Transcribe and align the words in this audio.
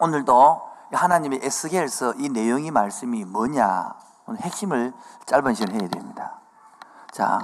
오늘도 0.00 0.68
하나님의 0.92 1.40
에스겔서 1.42 2.14
이 2.14 2.28
내용이 2.28 2.70
말씀이 2.70 3.24
뭐냐 3.24 3.94
오늘 4.26 4.40
핵심을 4.40 4.92
짧은 5.26 5.54
시간 5.54 5.80
해야 5.80 5.88
됩니다. 5.88 6.40
자, 7.10 7.38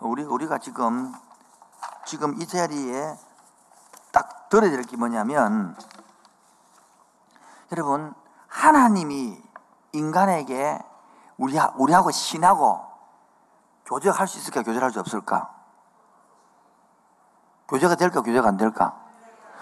우리 0.00 0.22
우리가 0.24 0.58
지금 0.58 1.14
지금 2.04 2.40
이 2.40 2.46
자리에 2.46 3.16
딱 4.12 4.48
들어야 4.48 4.70
될 4.70 4.82
게 4.84 4.96
뭐냐면 4.96 5.76
여러분 7.72 8.14
하나님이 8.48 9.42
인간에게 9.92 10.78
우리 11.38 11.58
우리하고 11.76 12.10
신하고 12.10 12.84
교제할 13.84 14.26
수 14.26 14.38
있을까 14.38 14.62
교제할 14.62 14.90
수 14.90 15.00
없을까? 15.00 15.54
교제가 17.68 17.94
될까 17.96 18.22
교제가 18.22 18.48
안 18.48 18.56
될까? 18.56 18.96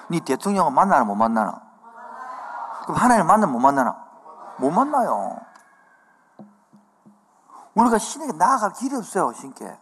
네 0.09 0.21
대통령은 0.21 0.73
만나나 0.73 1.05
못 1.05 1.15
만나나? 1.15 1.64
그럼 2.85 2.97
하나님 2.97 3.27
만나면 3.27 3.53
못 3.53 3.59
만나나? 3.59 3.97
못 4.59 4.71
만나요. 4.71 5.39
우리가 7.75 7.99
신에게 7.99 8.33
나아갈 8.33 8.73
길이 8.73 8.95
없어요, 8.95 9.33
신께. 9.33 9.79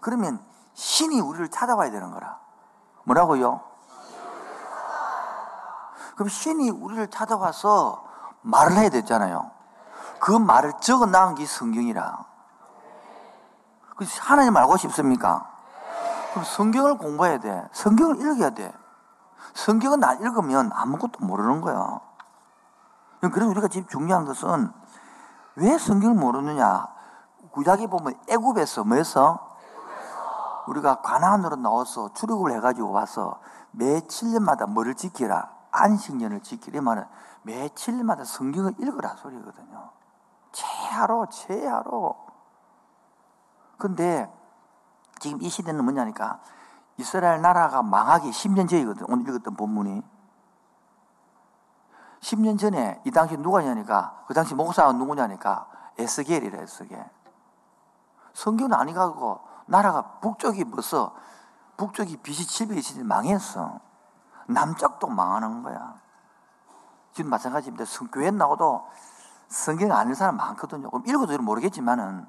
그러면 0.00 0.42
신이 0.74 1.20
우리를 1.20 1.48
찾아와야 1.50 1.90
되는 1.90 2.10
거라. 2.10 2.38
뭐라고요? 3.04 3.60
그럼 6.14 6.28
신이 6.28 6.70
우리를 6.70 7.08
찾아와서 7.10 8.04
말을 8.42 8.76
해야 8.76 8.88
되잖아요. 8.88 9.50
그 10.18 10.32
말을 10.32 10.74
적어 10.80 11.06
나온 11.06 11.34
게 11.34 11.46
성경이라. 11.46 12.18
하나님 14.20 14.56
알고 14.56 14.76
싶습니까? 14.78 15.50
그럼 16.30 16.44
성경을 16.44 16.96
공부해야 16.96 17.38
돼. 17.38 17.68
성경을 17.72 18.20
읽어야 18.20 18.50
돼. 18.50 18.72
성경은 19.54 20.02
안 20.04 20.20
읽으면 20.20 20.70
아무것도 20.72 21.24
모르는 21.24 21.60
거야. 21.60 22.00
그래서 23.20 23.50
우리가 23.50 23.68
지금 23.68 23.86
중요한 23.88 24.24
것은 24.24 24.72
왜 25.56 25.76
성경을 25.76 26.16
모르느냐? 26.16 26.88
구약에 27.52 27.86
보면 27.88 28.18
애굽에서 28.28 28.84
뭐였어? 28.84 29.50
우리가 30.68 31.00
가나안으로 31.00 31.56
나와서 31.56 32.12
출애굽을 32.14 32.52
해가지고 32.52 32.90
와서 32.90 33.40
매 33.72 34.00
7년마다 34.00 34.68
뭐를 34.68 34.94
지키라? 34.94 35.50
안식년을. 35.72 36.40
말은 36.82 37.04
매 37.42 37.68
7년마다 37.68 38.24
성경을 38.24 38.74
읽으라 38.78 39.16
소리거든요. 39.16 39.90
최하로, 40.52 41.26
최하로. 41.30 42.16
근데 43.78 44.30
지금 45.18 45.40
이 45.42 45.48
시대는 45.48 45.84
뭐냐니까 45.84 46.40
이스라엘 46.96 47.40
나라가 47.40 47.82
망하기 47.82 48.30
10년 48.30 48.68
전이거든. 48.68 49.06
오늘 49.08 49.28
읽었던 49.28 49.56
본문이. 49.56 50.02
10년 52.20 52.58
전에 52.58 53.00
이 53.04 53.10
당시 53.10 53.36
누가냐니까 53.36 54.24
그 54.26 54.34
당시 54.34 54.54
목사가 54.54 54.92
누구냐니까 54.92 55.66
에스겔이래 55.98 56.62
에스겔. 56.62 57.08
성경은 58.34 58.74
아니가고 58.74 59.40
나라가 59.66 60.02
북쪽이 60.20 60.64
벌써 60.64 61.14
북쪽이 61.76 62.18
BC 62.18 62.66
700이 62.66 62.82
시 62.82 63.02
망했어. 63.02 63.80
남쪽도 64.46 65.06
망하는 65.06 65.62
거야. 65.62 65.94
지금 67.12 67.30
마찬가지입니다. 67.30 67.84
교회 68.12 68.30
나오도 68.30 68.86
성경 69.48 69.92
아는 69.92 70.14
사람 70.14 70.36
많거든요. 70.36 70.90
그럼 70.90 71.04
읽어도 71.06 71.36
모르겠지만은 71.38 72.26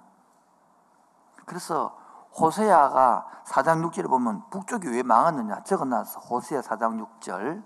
그래서 1.45 1.97
호세아가 2.39 3.25
4장 3.45 3.85
6절에 3.89 4.09
보면 4.09 4.43
북쪽이 4.49 4.87
왜 4.89 5.03
망하느냐 5.03 5.63
적어놨어. 5.63 6.19
호세아 6.19 6.61
4장 6.61 7.05
6절 7.19 7.63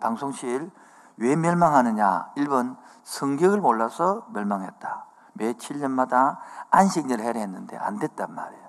방송실 0.00 0.70
왜 1.16 1.36
멸망하느냐 1.36 2.32
1번 2.36 2.76
성경을 3.02 3.60
몰라서 3.60 4.26
멸망했다. 4.32 5.06
매 5.34 5.52
7년마다 5.54 6.38
안식년을 6.70 7.24
해야 7.24 7.32
했는데 7.32 7.76
안 7.76 7.98
됐단 7.98 8.34
말이에요. 8.34 8.64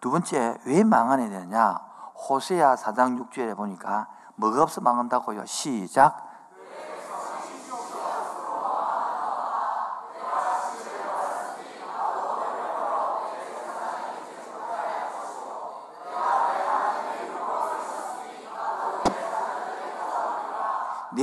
두 0.00 0.10
번째 0.10 0.58
왜 0.66 0.84
망하냐 0.84 1.28
되느냐 1.28 1.80
호세아 2.28 2.76
4장 2.76 3.18
6절에 3.28 3.56
보니까 3.56 4.08
뭐가 4.36 4.62
없어 4.62 4.80
망한다고요. 4.80 5.44
시작 5.46 6.31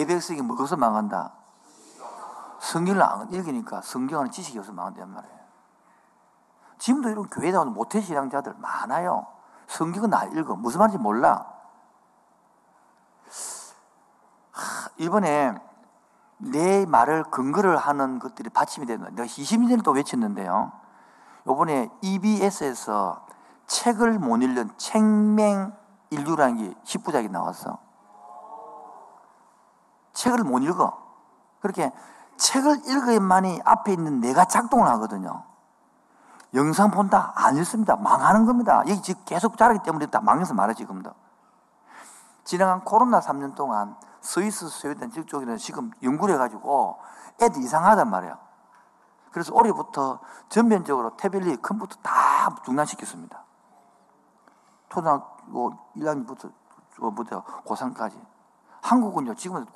백성이 0.09 0.42
먹어서 0.42 0.75
망한다. 0.75 1.31
성경을 2.59 3.02
안 3.02 3.31
읽으니까 3.31 3.81
성경하는 3.81 4.31
지식이 4.31 4.58
없어 4.58 4.74
망한단 4.74 5.08
말이에요. 5.08 5.40
지금도 6.80 7.09
이런 7.09 7.30
교회 7.30 7.52
나오는 7.52 7.72
모태 7.72 8.02
신앙자들 8.02 8.56
많아요. 8.58 9.28
성경은 9.68 10.12
안 10.16 10.36
읽어. 10.36 10.56
무슨 10.56 10.80
말인지 10.80 10.97
몰라. 10.97 11.46
하, 14.52 14.90
이번에 14.97 15.53
내 16.38 16.86
말을 16.88 17.26
근거를 17.26 17.78
하는 17.78 18.18
것들이 18.18 18.50
받침이 18.50 18.88
되는 18.88 19.02
거예요. 19.02 19.16
내가 19.16 19.28
20년 19.28 19.70
전에 19.70 19.81
또 19.84 19.91
외쳤는데요. 19.91 20.72
이번에 21.46 21.91
EBS에서 22.02 23.28
책을 23.68 24.18
못 24.18 24.38
읽는 24.41 24.72
책맹 24.78 25.72
인류라는 26.09 26.58
게 26.58 26.74
10부작이 26.84 27.30
나왔어. 27.30 27.88
책을 30.19 30.44
못 30.44 30.59
읽어. 30.59 30.97
그렇게 31.62 31.94
책을 32.35 32.81
읽어야만이 32.85 33.62
앞에 33.63 33.94
있는 33.94 34.19
내가 34.19 34.46
작동을 34.46 34.85
하거든요. 34.90 35.44
영상 36.53 36.91
본다? 36.91 37.31
안 37.35 37.56
읽습니다. 37.57 37.96
망하는 37.96 38.46
겁니다. 38.46 38.79
여기 38.88 39.02
지금 39.02 39.22
계속 39.24 39.58
자라기 39.58 39.79
때문에 39.84 40.08
다 40.08 40.19
망해서 40.19 40.53
말해, 40.53 40.74
지금도. 40.74 41.12
지나간 42.44 42.84
코로나 42.84 43.22
3년 43.22 43.56
동안 43.56 43.96
스위스, 44.19 44.68
스웨덴 44.68 45.12
쪽에는 45.12 45.58
지금 45.58 45.91
연구를 46.03 46.35
해가지고 46.35 47.00
애들 47.41 47.62
이상하단 47.62 48.09
말이에요. 48.09 48.38
그래서 49.31 49.53
올해부터 49.53 50.19
전면적으로 50.50 51.16
태블릿, 51.16 51.62
컴퓨터 51.62 51.96
다 52.02 52.53
중단시켰습니다. 52.66 53.46
초등학교 54.90 55.78
1학년부터 55.96 56.52
고3까지. 57.66 58.19
한국은요, 58.81 59.35
지금은 59.35 59.68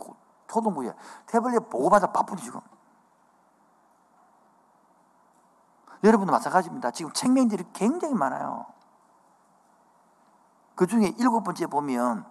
초등부에 0.48 0.94
태블릿 1.28 1.70
보고받아 1.70 2.12
바쁘지 2.12 2.44
지금. 2.44 2.62
여러분도 6.04 6.32
마찬가지입니다. 6.34 6.92
지금 6.92 7.12
책명들이 7.14 7.66
굉장히 7.74 8.14
많아요. 8.14 8.66
그 10.76 10.88
중에 10.88 11.14
일곱 11.18 11.44
번째 11.44 11.68
보면 11.68 12.26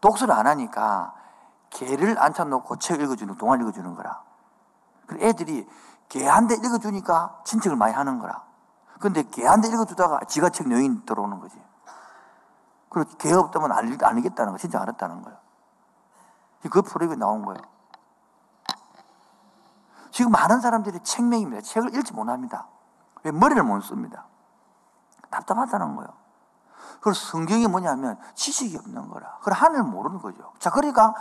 독서를 0.00 0.34
안 0.34 0.46
하니까 0.46 1.14
개를 1.70 2.18
앉혀놓고 2.18 2.76
책 2.78 3.00
읽어주는, 3.00 3.36
동안 3.38 3.60
읽어주는 3.60 3.94
거라. 3.94 4.22
그 5.06 5.16
애들이 5.20 5.66
개 6.08 6.26
한 6.26 6.46
대 6.46 6.54
읽어주니까 6.54 7.40
친척을 7.44 7.76
많이 7.76 7.94
하는 7.94 8.18
거라. 8.18 8.44
근데 9.00 9.22
개 9.22 9.46
한 9.46 9.60
대 9.60 9.68
읽어주다가 9.68 10.20
지가 10.26 10.50
책 10.50 10.70
여인 10.70 11.04
들어오는 11.06 11.40
거지. 11.40 11.60
그리고 12.90 13.10
개 13.16 13.32
없다면 13.32 13.72
안, 13.72 13.88
읽겠다는 14.18 14.52
거, 14.52 14.58
진짜 14.58 14.80
안 14.80 14.88
했다는 14.88 15.22
거야. 15.22 15.36
그 16.68 16.82
프로그램이 16.82 17.16
나온 17.16 17.44
거예요. 17.44 17.60
지금 20.10 20.30
많은 20.30 20.60
사람들이 20.60 21.00
책명입니다. 21.00 21.62
책을 21.62 21.94
읽지 21.96 22.12
못합니다. 22.12 22.68
왜 23.24 23.32
머리를 23.32 23.62
못 23.62 23.80
씁니다. 23.80 24.26
답답하다는 25.30 25.96
거예요. 25.96 26.10
그래서 27.00 27.20
성경이 27.26 27.66
뭐냐면 27.66 28.18
지식이 28.34 28.78
없는 28.78 29.08
거라. 29.10 29.38
그래 29.42 29.54
하늘 29.58 29.82
모르는 29.82 30.22
거죠. 30.22 30.52
자, 30.58 30.70
그러니까 30.70 31.14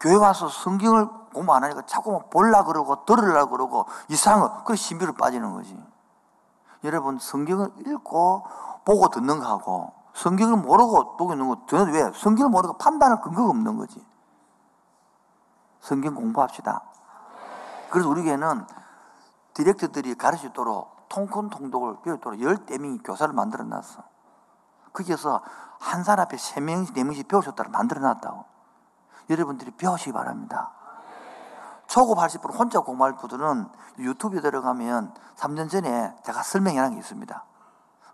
교회 0.00 0.14
와서 0.14 0.48
성경을 0.48 1.08
공부 1.34 1.52
안 1.54 1.64
하니까 1.64 1.82
자꾸 1.86 2.22
볼라 2.30 2.64
그러고 2.64 3.04
들으려 3.04 3.46
그러고 3.46 3.86
이상한 4.08 4.64
그 4.64 4.76
신비로 4.76 5.14
빠지는 5.14 5.52
거지. 5.52 5.78
여러분 6.84 7.18
성경을 7.18 7.72
읽고 7.86 8.46
보고 8.84 9.08
듣는 9.08 9.40
거하고 9.40 9.92
성경을 10.14 10.56
모르고 10.56 11.16
보고 11.16 11.32
있는 11.32 11.48
거 11.48 11.58
왜? 11.92 12.12
성경을 12.12 12.50
모르고 12.50 12.78
판단할 12.78 13.20
근거가 13.20 13.50
없는 13.50 13.76
거지. 13.76 14.02
성경 15.86 16.16
공부합시다. 16.16 16.82
그래서 17.90 18.08
우리 18.08 18.24
교회는 18.24 18.66
디렉터들이 19.54 20.16
가르칠 20.16 20.40
수 20.40 20.46
있도록 20.48 21.08
통큰 21.08 21.48
통독을 21.48 21.98
배우도록 22.02 22.42
열대 22.42 22.78
명이 22.78 22.98
교사를 23.04 23.32
만들어 23.32 23.62
놨어. 23.62 24.02
거기에서 24.92 25.42
한 25.78 26.02
사람 26.02 26.24
앞에 26.24 26.36
세 26.38 26.60
명씩, 26.60 26.94
네 26.94 27.04
명씩 27.04 27.26
있도록 27.26 27.70
만들어 27.70 28.00
놨다고. 28.00 28.44
여러분들이 29.30 29.70
배우시기 29.70 30.12
바랍니다. 30.12 30.72
초급 31.86 32.18
80% 32.18 32.58
혼자 32.58 32.80
공부할 32.80 33.14
분들은 33.14 33.68
유튜브에 34.00 34.40
들어가면 34.40 35.14
3년 35.36 35.70
전에 35.70 36.16
제가 36.24 36.42
설명해 36.42 36.90
게 36.90 36.96
있습니다. 36.96 37.44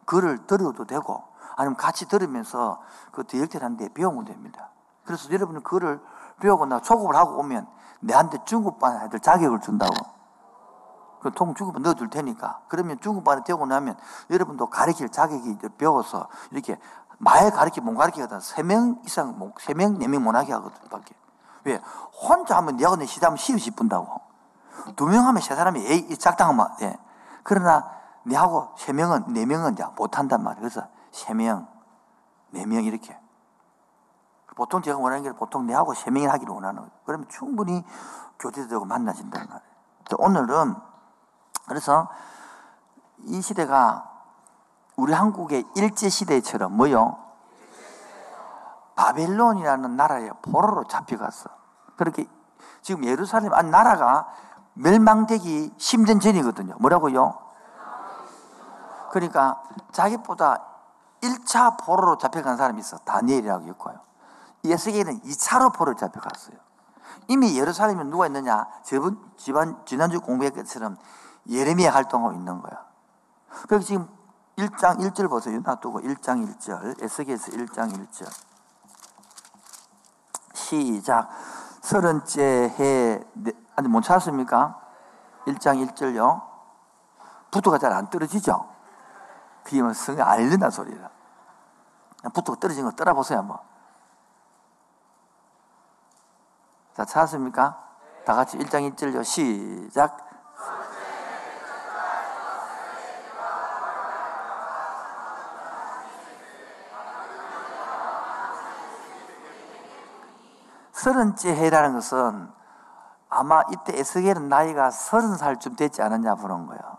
그를 0.05 0.47
들어도 0.47 0.85
되고 0.85 1.25
아니면 1.57 1.77
같이 1.79 2.07
들으면서 2.07 2.83
그 3.13 3.27
디렉터한테 3.27 3.95
배우면 3.95 4.27
됩니다. 4.27 4.69
그래서 5.05 5.33
여러분은 5.33 5.63
그를 5.63 6.03
배우고 6.43 6.67
나 6.67 6.81
초급을 6.81 7.15
하고 7.15 7.39
오면 7.39 7.67
내한테 8.01 8.39
중급반 8.45 9.05
애들 9.05 9.21
자격을 9.21 9.61
준다고. 9.61 9.95
그통 11.21 11.55
중급반 11.55 11.83
넣어줄 11.83 12.11
테니까. 12.11 12.63
그러면 12.69 12.99
중급반에 13.01 13.45
되고 13.45 13.65
나면 13.65 13.97
여러분도 14.29 14.67
가르칠 14.69 15.09
자격이 15.09 15.57
배워서 15.79 16.29
이렇게 16.51 16.79
말 17.19 17.53
가르치 17.53 17.81
못 17.81 17.95
가르치거든. 17.95 18.41
세명 18.41 19.03
이상, 19.07 19.39
세 19.61 19.73
명, 19.75 19.99
네 19.99 20.09
명 20.09 20.25
못 20.25 20.35
하게 20.35 20.53
하거든. 20.55 20.77
밖에. 20.89 21.15
왜? 21.65 21.81
혼자 22.13 22.57
하면 22.57 22.77
내가 22.77 22.97
내 22.97 23.07
시다면 23.07 23.37
시험 23.37 23.59
싶은다고. 23.59 24.21
두 24.97 25.07
명 25.07 25.25
하면 25.29 25.41
세 25.41 25.55
사람이 25.55 25.79
에이, 25.87 26.19
작당하면, 26.19 26.67
예. 26.81 26.99
그러나, 27.45 27.89
내하고 28.25 28.71
세 28.77 28.93
명은, 28.93 29.33
네 29.33 29.47
명은 29.47 29.75
이제 29.75 29.85
못한단 29.97 30.43
말이에요. 30.43 30.61
그래서 30.61 30.89
세 31.13 31.35
명, 31.35 31.69
네 32.51 32.67
명 32.67 32.83
이렇게. 32.83 33.17
보통 34.57 34.83
제가 34.83 34.99
원하는 34.99 35.23
게 35.23 35.33
보통 35.33 35.67
내하고 35.67 35.95
세 35.95 36.11
명이 36.11 36.27
하기를 36.27 36.53
원하는 36.53 36.81
거예요. 36.81 36.93
그러면 37.05 37.29
충분히 37.29 37.85
교제되고 38.39 38.85
만나진단 38.85 39.47
말이에요. 39.49 39.73
오늘은, 40.19 40.77
그래서 41.69 42.09
이 43.19 43.41
시대가 43.41 44.11
우리 44.97 45.13
한국의 45.13 45.65
일제 45.77 46.09
시대처럼 46.09 46.77
뭐요? 46.77 47.19
바벨론이라는 48.97 49.97
나라에 49.97 50.31
포로로 50.43 50.85
잡혀갔어. 50.85 51.49
그렇게 51.97 52.27
지금 52.83 53.05
예루살렘 53.05 53.55
안 53.55 53.71
나라가 53.71 54.29
멸망되기 54.75 55.75
10년 55.79 56.21
전이거든요. 56.21 56.75
뭐라고요? 56.79 57.39
그러니까 59.11 59.63
자기보다 59.93 60.63
1차 61.23 61.79
포로로 61.85 62.19
잡혀간 62.19 62.57
사람이 62.57 62.81
있어. 62.81 62.99
다니엘이라고 62.99 63.67
있고요. 63.69 64.01
예수에게는 64.65 65.21
2차로 65.23 65.75
포로를 65.75 65.97
잡혀갔어요. 65.97 66.57
이미 67.29 67.59
예루살렘에 67.59 68.05
누가 68.05 68.27
있느냐? 68.27 68.67
저번, 68.85 69.33
지난, 69.37 69.85
지난주 69.85 70.21
공부했던 70.21 70.65
것처럼 70.65 70.97
예레미야 71.49 71.93
활동하고 71.93 72.35
있는 72.35 72.61
거야. 72.61 72.85
그래서 73.69 73.85
지금 73.85 74.09
1장 74.57 74.99
1절 74.99 75.29
보세요. 75.29 75.61
놔두고 75.61 76.01
1장 76.01 76.47
1절. 76.59 77.03
에스겔서 77.03 77.53
1장 77.53 77.93
1절. 77.93 78.31
시작. 80.55 81.29
서른째 81.81 82.75
해, 82.79 83.21
아니, 83.77 83.89
못 83.89 84.03
찾았습니까? 84.03 84.81
1장 85.47 85.87
1절요. 85.89 86.43
부토가 87.51 87.79
잘 87.79 87.93
안 87.93 88.09
떨어지죠? 88.09 88.69
그게 89.65 89.81
성에 89.93 90.21
알린다 90.21 90.71
소리라. 90.71 91.11
부토가 92.33 92.59
떨어진 92.61 92.85
거 92.85 92.91
떨어보세요, 92.93 93.41
한번. 93.41 93.59
자, 96.95 97.05
찾았습니까? 97.07 97.79
다 98.27 98.35
같이 98.35 98.59
1장 98.59 98.95
1절요. 98.95 99.25
시작. 99.25 100.19
서른째 110.93 111.57
해라는 111.57 111.95
것은 111.95 112.49
아마 113.29 113.63
이때 113.73 113.99
에스겔은 113.99 114.49
나이가 114.49 114.91
서른 114.91 115.35
살쯤 115.37 115.75
됐지 115.75 116.03
않았냐 116.03 116.37
보는 116.37 116.67
거예요. 116.67 116.99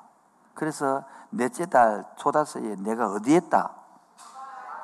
그래서 0.55 1.03
넷째 1.29 1.67
달 1.67 2.03
초다서에 2.17 2.77
내가 2.79 3.07
어디에 3.11 3.37
있다? 3.37 3.71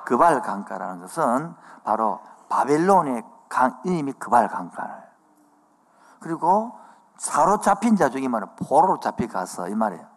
그발 0.05 0.41
강가라는 0.41 1.01
것은 1.01 1.53
바로 1.83 2.21
바벨론의 2.47 3.23
강, 3.49 3.79
이름이 3.83 4.13
그발 4.13 4.47
강가를. 4.47 5.09
그리고 6.19 6.77
사로 7.17 7.59
잡힌 7.59 7.95
자 7.95 8.09
중에 8.09 8.27
말은 8.27 8.55
포로로 8.55 8.99
잡혀가서 8.99 9.69
이 9.69 9.75
말이에요. 9.75 10.07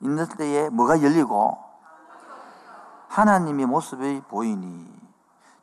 있는 0.00 0.26
때에 0.28 0.68
뭐가 0.68 1.02
열리고 1.02 1.58
하나님의 3.08 3.66
모습이 3.66 4.22
보이니 4.28 4.94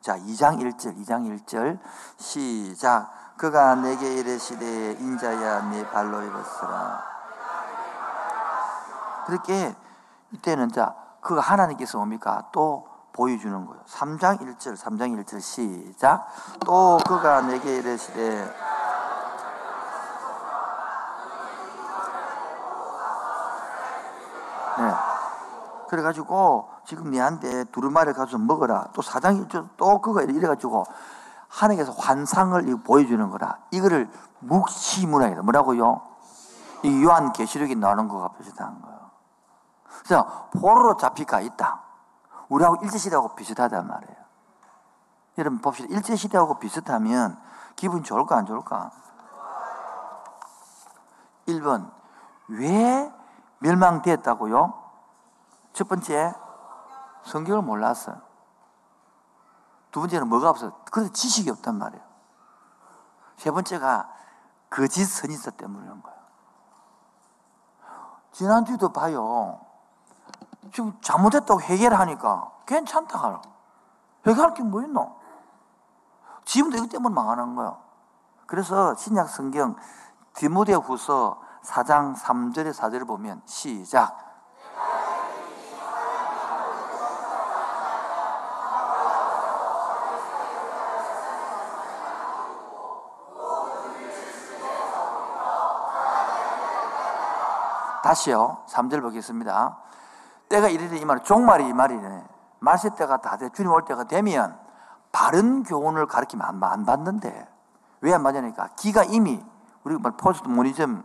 자, 0.00 0.16
2장 0.18 0.58
1절, 0.58 0.98
2장 0.98 1.46
1절 1.46 1.78
시작. 2.16 3.36
그가 3.36 3.76
내게 3.76 4.14
이르시되 4.14 4.92
인자야 4.92 5.70
네 5.70 5.88
발로 5.88 6.22
입었으라. 6.22 7.02
그렇게 9.26 9.74
이때는 10.32 10.72
자, 10.72 10.94
그가 11.20 11.40
하나님께서 11.40 11.98
뭡니까? 11.98 12.48
또 12.52 12.91
보여주는 13.12 13.66
거예요. 13.66 13.82
3장 13.84 14.40
1절, 14.40 14.76
3장 14.76 15.24
1절 15.24 15.40
시작. 15.40 16.26
또 16.64 16.98
그가 17.06 17.42
내게 17.42 17.76
이르시되 17.76 18.44
네. 24.78 24.94
그래가지고 25.88 26.70
지금 26.86 27.10
내한테 27.10 27.64
두루마리 27.64 28.14
가서 28.14 28.38
먹어라. 28.38 28.88
또 28.94 29.02
사장이 29.02 29.46
또 29.76 30.00
그거 30.00 30.22
이래가지고 30.22 30.84
하나님께서 31.48 31.92
환상을 31.92 32.64
보여주는 32.82 33.30
거라. 33.30 33.58
이거를 33.70 34.10
묵시문화이다. 34.40 35.42
뭐라고요? 35.42 36.00
이 36.82 37.04
요한 37.04 37.32
계시록이 37.32 37.76
나오는 37.76 38.08
거가 38.08 38.30
비슷한 38.38 38.80
거예요. 38.80 38.98
그래서 40.02 40.48
포로로 40.58 40.96
잡히가 40.96 41.40
있다. 41.40 41.91
우리하고 42.52 42.76
일제시대하고 42.82 43.34
비슷하단 43.34 43.86
말이에요. 43.86 44.16
여러분 45.38 45.60
봅시다. 45.60 45.88
일제시대하고 45.90 46.58
비슷하면 46.58 47.40
기분 47.76 48.02
좋을까 48.04 48.36
안 48.36 48.44
좋을까? 48.44 48.90
1번 51.48 51.90
왜 52.48 53.10
멸망됐다고요? 53.60 54.82
첫 55.72 55.88
번째 55.88 56.34
성경을 57.24 57.62
몰랐어요. 57.62 58.20
두 59.90 60.00
번째는 60.00 60.28
뭐가 60.28 60.50
없어? 60.50 60.72
그래서 60.90 61.10
지식이 61.10 61.48
없단 61.50 61.78
말이에요. 61.78 62.04
세 63.36 63.50
번째가 63.50 64.12
거짓 64.68 65.06
선지자 65.06 65.52
때문인 65.52 66.02
거예요. 66.02 66.18
지난주도 68.32 68.92
봐요. 68.92 69.71
지금 70.72 70.98
잘못했다고 71.00 71.60
회개하니까 71.62 72.50
괜찮다. 72.66 73.42
회개할 74.26 74.54
게 74.54 74.62
뭐 74.62 74.82
있노? 74.82 75.20
지금도 76.44 76.76
이것 76.78 76.88
때문에 76.88 77.14
망하는 77.14 77.54
거예요. 77.54 77.78
그래서 78.46 78.94
신약 78.96 79.28
성경 79.28 79.76
디모데 80.34 80.74
후서 80.74 81.40
4장 81.62 82.16
3절에 82.16 82.72
4절을 82.74 83.06
보면 83.06 83.42
시작. 83.44 84.18
다시요. 98.02 98.64
3절 98.68 99.00
보겠습니다. 99.02 99.78
때가 100.52 100.68
이르되 100.68 100.98
이 100.98 101.04
말은 101.04 101.24
종말이 101.24 101.66
이 101.66 101.72
말이네. 101.72 102.24
말세 102.60 102.90
때가 102.94 103.22
다 103.22 103.38
돼. 103.38 103.48
주님 103.48 103.72
올 103.72 103.86
때가 103.86 104.04
되면 104.04 104.58
바른 105.10 105.62
교훈을 105.62 106.06
가르치면 106.06 106.46
안, 106.46 106.62
안 106.62 106.84
받는데. 106.84 107.48
왜 108.02 108.12
안 108.12 108.22
받냐니까. 108.22 108.68
기가 108.76 109.02
이미 109.04 109.42
우리가 109.84 110.00
말 110.02 110.12
포스트 110.16 110.46
모니즘, 110.48 111.02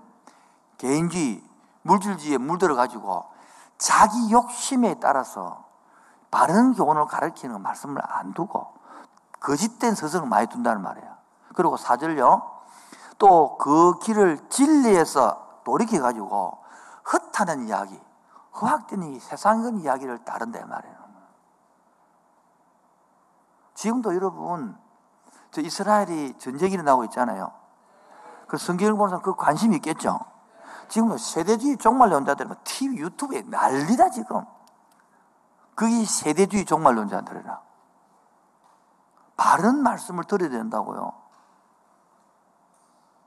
개인주의, 0.77 1.41
물질주의에 1.83 2.37
물들어 2.37 2.75
가지고 2.75 3.25
자기 3.77 4.31
욕심에 4.31 4.95
따라서 4.99 5.63
바른 6.29 6.73
교훈을 6.73 7.05
가르치는 7.05 7.61
말씀을 7.61 8.01
안 8.05 8.33
두고 8.33 8.67
거짓된 9.39 9.95
서성을 9.95 10.27
많이 10.27 10.47
둔다는 10.47 10.81
말이에요. 10.81 11.07
그리고 11.55 11.77
사절요. 11.77 12.51
또 13.17 13.57
그 13.57 13.97
길을 13.99 14.49
진리에서 14.49 15.61
돌이켜 15.63 16.01
가지고 16.01 16.57
헛하는 17.11 17.67
이야기, 17.67 17.99
허학된 18.59 19.03
이 19.03 19.19
세상적인 19.19 19.81
이야기를 19.81 20.25
따른다 20.25 20.65
말이에요. 20.65 20.95
지금도 23.75 24.15
여러분, 24.15 24.77
저 25.51 25.61
이스라엘이 25.61 26.37
전쟁이 26.39 26.73
일어나고 26.73 27.03
있잖아요. 27.05 27.51
그 28.47 28.57
성경을 28.57 28.95
보는 28.95 29.09
사람 29.09 29.21
그 29.21 29.35
관심이 29.35 29.75
있겠죠? 29.77 30.19
지금 30.89 31.17
세대주의 31.17 31.77
종말론자들은 31.77 32.55
TV, 32.63 32.97
유튜브에 32.97 33.43
난리다, 33.43 34.09
지금. 34.09 34.45
그게 35.75 36.05
세대주의 36.05 36.65
종말론자들이라. 36.65 37.61
바른 39.35 39.83
말씀을 39.83 40.23
들어야 40.23 40.49
된다고요. 40.49 41.13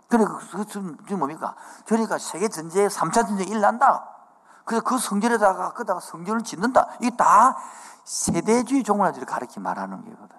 그러니까 0.09 0.39
그 0.51 0.67
지금 0.67 0.97
뭡니까? 1.19 1.55
그러니까 1.87 2.19
세계 2.19 2.49
전쟁 2.49 2.89
3차 2.89 3.27
전쟁이 3.29 3.51
일난다. 3.51 4.10
그래서 4.71 4.85
그 4.85 4.99
성전에다가 4.99 5.73
그다가 5.73 5.99
성전을 5.99 6.45
짓는다. 6.45 6.87
이게 7.01 7.17
다 7.17 7.57
세대주의 8.05 8.85
종말주의를 8.85 9.27
가르치 9.27 9.59
말하는 9.59 10.05
거거든. 10.05 10.37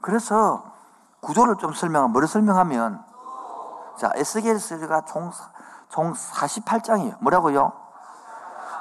그래서 0.00 0.64
구조를 1.20 1.56
좀 1.56 1.74
설명하면, 1.74 2.12
뭐를 2.12 2.26
설명하면, 2.26 3.04
자, 3.98 4.10
에스겔서가 4.14 5.02
총, 5.02 5.30
총 5.90 6.14
48장이에요. 6.14 7.18
뭐라고요? 7.20 7.72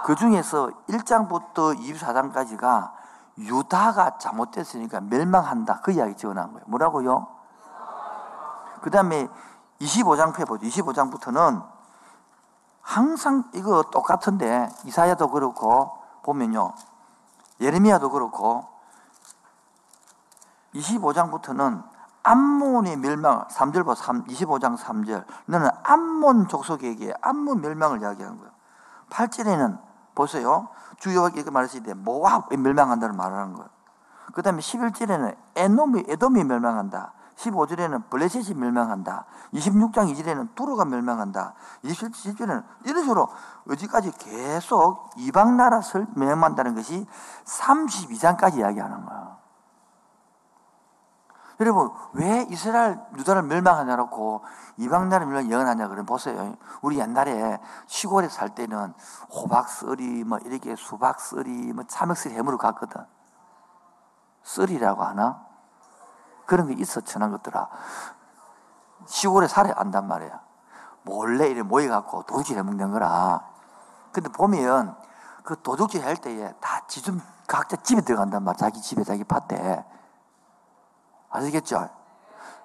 그 0.06 0.16
중에서 0.16 0.70
1장부터 0.88 1.78
24장까지가 1.78 2.94
유다가 3.40 4.18
잘못됐으니까 4.18 5.02
멸망한다. 5.02 5.82
그 5.82 5.92
이야기 5.92 6.16
지어놓은 6.16 6.54
거예요. 6.54 6.64
뭐라고요? 6.68 7.28
그 8.82 8.90
다음에 8.90 9.28
25장 9.82 10.34
펴보죠. 10.34 10.66
25장부터는 10.68 11.64
항상 12.82 13.50
이거 13.54 13.84
똑같은데 13.92 14.70
이사야도 14.86 15.30
그렇고 15.30 15.98
보면요. 16.24 16.74
예레미야도 17.60 18.12
그렇고 18.12 18.66
25장부터는 20.74 21.84
암몬의 22.24 22.98
멸망 22.98 23.48
3절 23.48 23.86
봐 23.86 23.94
25장 23.94 24.78
3절 24.78 25.26
너는 25.46 25.70
암몬 25.84 26.48
족속에게 26.50 27.14
암몬 27.22 27.62
멸망을 27.62 28.02
이야기하는 28.02 28.38
거예요. 28.38 28.52
8절에는 29.10 29.80
보세요. 30.14 30.70
주여가 31.00 31.30
이렇게 31.30 31.50
말하시되 31.50 31.94
모압이 31.94 32.58
멸망한다는 32.58 33.16
말을 33.16 33.38
하는 33.38 33.54
거예요. 33.54 33.70
그 34.34 34.42
다음에 34.42 34.60
11절에는 34.60 35.36
에돔이, 35.56 36.06
에돔이 36.08 36.44
멸망한다. 36.44 37.14
15절에는 37.38 38.10
블레셋이 38.10 38.58
멸망한다. 38.60 39.26
26장 39.54 40.12
2절에는 40.14 40.56
두로가 40.56 40.86
멸망한다. 40.86 41.54
27절에는 41.84 42.64
이런 42.86 43.04
식으로 43.04 43.30
어디까지 43.70 44.12
계속 44.18 45.12
이방 45.18 45.56
나라 45.58 45.82
멸망한다는 46.16 46.76
것이 46.76 47.06
32장까지 47.46 48.58
이야기하는 48.58 49.06
거야. 49.06 49.38
여러분, 51.60 51.90
왜 52.14 52.46
이스라엘, 52.52 53.00
유다를 53.18 53.42
멸망하냐고 53.44 54.44
이방 54.78 55.10
나라 55.10 55.26
멸망 55.26 55.50
예언하냐 55.50 55.88
그러면 55.88 56.06
보세요. 56.06 56.56
우리 56.82 57.00
옛날에 57.00 57.60
시골에 57.88 58.30
살 58.30 58.54
때는 58.54 58.94
호박 59.30 59.68
썰이, 59.68 60.24
뭐 60.24 60.38
이렇게 60.40 60.76
수박 60.76 61.20
썰이, 61.20 61.74
뭐 61.74 61.84
참외 61.86 62.14
썰이 62.14 62.36
해물을 62.36 62.60
갔거든. 62.60 63.02
썰이라고 64.44 65.04
하나? 65.04 65.47
그런 66.48 66.68
게 66.68 66.74
있어, 66.82 67.02
천한 67.02 67.32
것들아. 67.32 67.70
시골에 69.06 69.48
살아야 69.48 69.74
안단 69.78 70.08
말이야. 70.08 70.42
몰래 71.04 71.48
이래 71.48 71.62
모여갖고 71.62 72.24
도둑질 72.24 72.58
해먹는 72.58 72.92
거라. 72.92 73.46
근데 74.12 74.30
보면 74.30 74.98
그 75.44 75.62
도둑질 75.62 76.04
할 76.04 76.18
때에 76.18 76.54
다 76.60 76.82
지좀 76.88 77.22
각자 77.48 77.76
집에 77.78 78.02
들어간단 78.02 78.44
말이야. 78.44 78.58
자기 78.58 78.82
집에, 78.82 79.04
자기 79.04 79.24
밭에. 79.24 79.86
아시겠죠? 81.30 81.90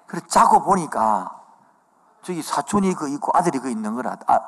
그래, 0.07 0.21
자고 0.27 0.63
보니까 0.63 1.41
저기 2.21 2.41
사촌이 2.41 2.95
그 2.95 3.09
있고 3.09 3.31
아들이 3.33 3.59
그 3.59 3.69
있는 3.69 3.95
거라. 3.95 4.17
아, 4.27 4.39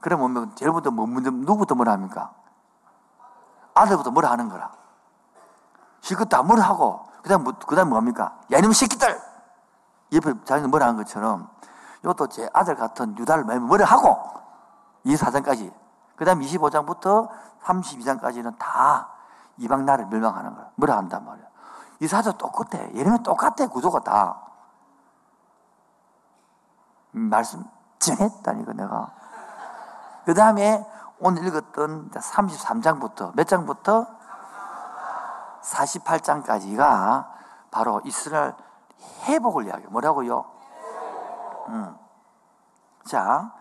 그러면 0.00 0.54
제일 0.54 0.70
먼저 0.70 0.90
뭐, 0.90 1.06
누구부터 1.06 1.74
뭐라 1.74 1.92
합니까? 1.92 2.32
아들부터 3.74 4.10
뭐라 4.12 4.30
하는 4.30 4.48
거라. 4.48 4.72
실컷 6.00 6.28
다 6.28 6.42
뭐라 6.42 6.62
하고, 6.62 7.09
그 7.22 7.28
다음, 7.28 7.44
그 7.44 7.76
다음 7.76 7.90
뭡니까? 7.90 8.38
야, 8.52 8.58
이놈 8.58 8.72
새끼들! 8.72 9.20
옆에 10.12 10.34
자기는 10.44 10.70
뭐라 10.70 10.86
하는 10.86 10.96
것처럼, 10.98 11.48
이것도 12.02 12.28
제 12.28 12.48
아들 12.52 12.74
같은 12.74 13.16
유다를 13.18 13.44
뭐라 13.44 13.84
하고, 13.84 14.18
이 15.04 15.16
사장까지. 15.16 15.72
그 16.16 16.24
다음 16.24 16.40
25장부터 16.40 17.30
32장까지는 17.62 18.58
다 18.58 19.08
이방 19.56 19.84
나라를 19.84 20.06
멸망하는 20.06 20.54
거야. 20.54 20.70
뭐라 20.76 20.96
한단 20.96 21.24
말이야. 21.24 21.46
이 22.00 22.06
사도 22.06 22.32
똑같아. 22.32 22.78
예레미야 22.94 23.18
똑같아. 23.18 23.68
구조가 23.68 24.00
다. 24.00 24.40
말씀 27.12 27.64
정했다니까 27.98 28.72
내가. 28.72 29.12
그 30.24 30.34
다음에 30.34 30.86
오늘 31.18 31.46
읽었던 31.46 32.10
33장부터 32.10 33.34
몇 33.34 33.46
장부터 33.46 34.06
48장까지가 35.62 37.26
바로 37.70 38.00
이스라엘 38.04 38.54
회복을 39.24 39.66
이야기해. 39.66 39.88
뭐라고요? 39.88 40.44
음. 41.68 41.96
자, 43.04 43.52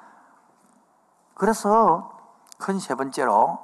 그래서 1.35 2.11
큰 2.57 2.79
세 2.79 2.95
번째로 2.95 3.59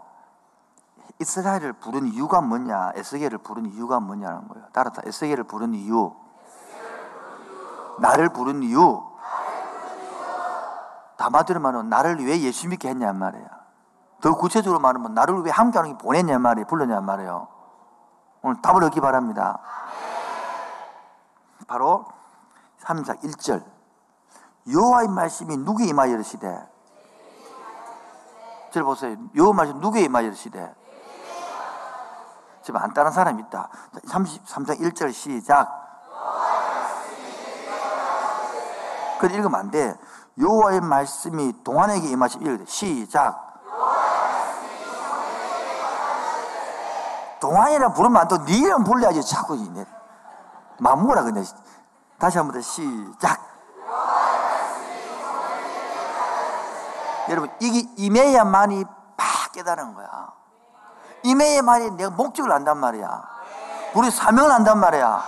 이스라엘을 1.19 1.73
부른 1.73 2.07
이유가 2.07 2.41
뭐냐? 2.41 2.91
에스겔을 2.95 3.37
부른 3.39 3.67
이유가 3.67 3.99
뭐냐는 3.99 4.47
거예요. 4.47 4.67
따라서 4.73 5.01
에스겔을 5.05 5.45
부른 5.45 5.73
이유. 5.73 6.13
나를 7.99 8.29
부른 8.29 8.63
이유. 8.63 9.03
다마디로 11.17 11.61
말하면 11.61 11.89
나를 11.89 12.25
왜 12.25 12.41
예수 12.41 12.67
믿게 12.67 12.89
했냐 12.89 13.13
말이야. 13.13 13.47
더 14.21 14.35
구체적으로 14.35 14.79
말하면 14.79 15.13
나를 15.13 15.41
왜 15.43 15.51
함께하는 15.51 15.97
게 15.97 16.03
보냈냐 16.03 16.37
말이에요. 16.39 16.67
불렀냐 16.67 16.99
말이에요. 16.99 17.47
오늘 18.45 18.61
답을 18.61 18.83
얻기 18.83 19.01
바랍니다. 19.01 19.59
바로 21.67 22.05
3장 22.79 23.19
1절. 23.23 23.65
여호와의 24.71 25.07
말씀이 25.07 25.57
누구에 25.57 25.87
임하여 25.87 26.11
이르시되? 26.13 26.69
절 28.71 28.83
보세요. 28.83 29.17
여호와 29.35 29.53
말씀 29.53 29.79
누구에 29.79 30.01
임하여 30.01 30.27
이르시되? 30.27 30.75
지금 32.61 32.79
안 32.79 32.93
따른 32.93 33.11
사람 33.11 33.39
있다. 33.39 33.67
33장 34.09 34.79
1절 34.79 35.11
시작. 35.11 35.67
그 39.19 39.25
읽으면 39.25 39.55
안 39.55 39.71
돼. 39.71 39.95
여호와의 40.37 40.81
말씀이 40.81 41.63
동안에게 41.63 42.09
임하시 42.09 42.37
시작. 42.67 43.44
동안이라 47.39 47.93
부르면 47.93 48.21
안 48.21 48.27
돼. 48.27 48.37
네 48.45 48.53
이름 48.57 48.83
불러야지 48.83 49.23
자꾸 49.25 49.55
이네. 49.55 49.85
마무라 50.79 51.23
그냥. 51.23 51.43
다시 52.17 52.37
한 52.37 52.47
번 52.47 52.53
더 52.55 52.61
시작. 52.61 53.39
여러분 57.29 57.49
이게 57.59 57.87
임해야만이 57.97 58.85
팍 59.17 59.51
깨달은 59.53 59.93
거야. 59.95 60.31
임해야만이 61.23 61.91
내가 61.91 62.09
목적을 62.11 62.51
안단 62.51 62.77
말이야. 62.77 63.23
우리 63.95 64.11
사명을 64.11 64.51
안단 64.51 64.79
말이야. 64.79 65.23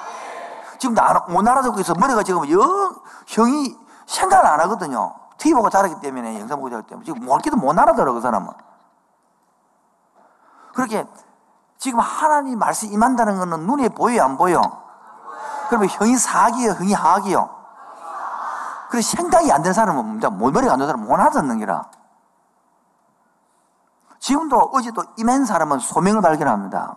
지금 0.78 0.94
나, 0.94 1.26
못 1.28 1.48
알아듣고 1.48 1.80
있어. 1.80 1.96
머리가 1.96 2.22
지금 2.22 2.48
영, 2.52 2.96
형이 3.26 3.76
생각을 4.06 4.46
안 4.46 4.60
하거든요. 4.62 5.16
TV 5.38 5.56
보고 5.56 5.70
자랐기 5.72 6.00
때문에, 6.02 6.40
영상 6.40 6.58
보고 6.58 6.70
자랐기 6.70 6.90
때문에. 6.90 7.06
지금 7.06 7.26
뭘기도 7.26 7.58
못 7.58 7.78
알아들어, 7.78 8.14
그 8.14 8.22
사람은. 8.22 8.54
그렇게 10.76 11.04
지금 11.78 12.00
하나님 12.00 12.60
말씀 12.60 12.92
임한다는 12.92 13.38
것은 13.38 13.66
눈에 13.66 13.90
보여요, 13.90 14.24
안 14.24 14.38
보여? 14.38 14.62
그러면 15.70 15.90
형이 15.90 16.18
사기요, 16.18 16.72
형이 16.72 16.94
하기요? 16.94 17.50
그래, 18.90 19.02
생각이 19.02 19.52
안 19.52 19.62
되는 19.62 19.74
사람은, 19.74 20.20
머리가 20.20 20.74
안 20.74 20.80
되는 20.80 20.88
사람은 20.88 21.08
못 21.08 21.14
알아듣는 21.16 21.60
기라. 21.60 21.86
지금도 24.20 24.72
어제도 24.74 25.04
임한 25.18 25.46
사람은 25.46 25.80
소명을 25.80 26.22
발견합니다. 26.22 26.96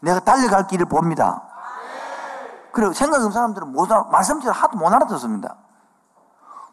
내가 0.00 0.20
달려갈 0.20 0.66
길을 0.66 0.86
봅니다. 0.86 1.42
그리고 2.72 2.92
생각 2.92 3.16
없는 3.16 3.32
사람들은 3.32 3.72
못, 3.72 3.88
말씀대로 4.10 4.52
하도 4.52 4.78
못 4.78 4.92
알아듣습니다. 4.92 5.56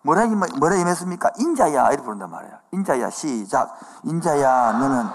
뭐라, 0.01 0.25
뭐라 0.57 0.75
임했습니까? 0.77 1.31
인자야, 1.37 1.89
이렇게 1.89 2.03
부른단 2.03 2.31
말이에요. 2.31 2.55
인자야, 2.71 3.09
시작. 3.09 3.77
인자야, 4.03 4.71
너는 4.73 5.09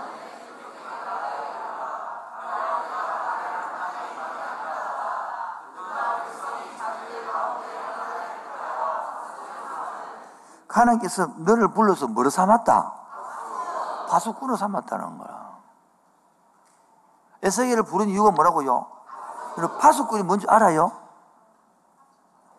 하나님께서 10.75 11.27
너를 11.39 11.69
불러서 11.69 12.09
뭐로 12.09 12.31
삼았다? 12.31 12.93
파수꾼으로 14.09 14.57
삼았다는 14.57 15.19
거야. 15.19 15.55
에스겔을 17.43 17.85
부른 17.85 18.09
이유가 18.09 18.31
뭐라고요? 18.33 18.87
파수꾼이 19.81 20.25
뭔지 20.25 20.47
알아요? 20.49 20.91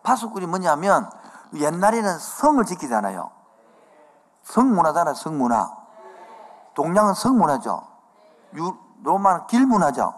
파수꾼이 0.02 0.46
뭐냐면 0.46 1.10
옛날에는 1.54 2.18
성을 2.18 2.64
지키잖아요. 2.64 3.30
성문화잖아요, 4.44 5.14
성문화. 5.14 5.76
동양은 6.74 7.14
성문화죠. 7.14 7.82
로마는 9.02 9.46
길문화죠. 9.46 10.14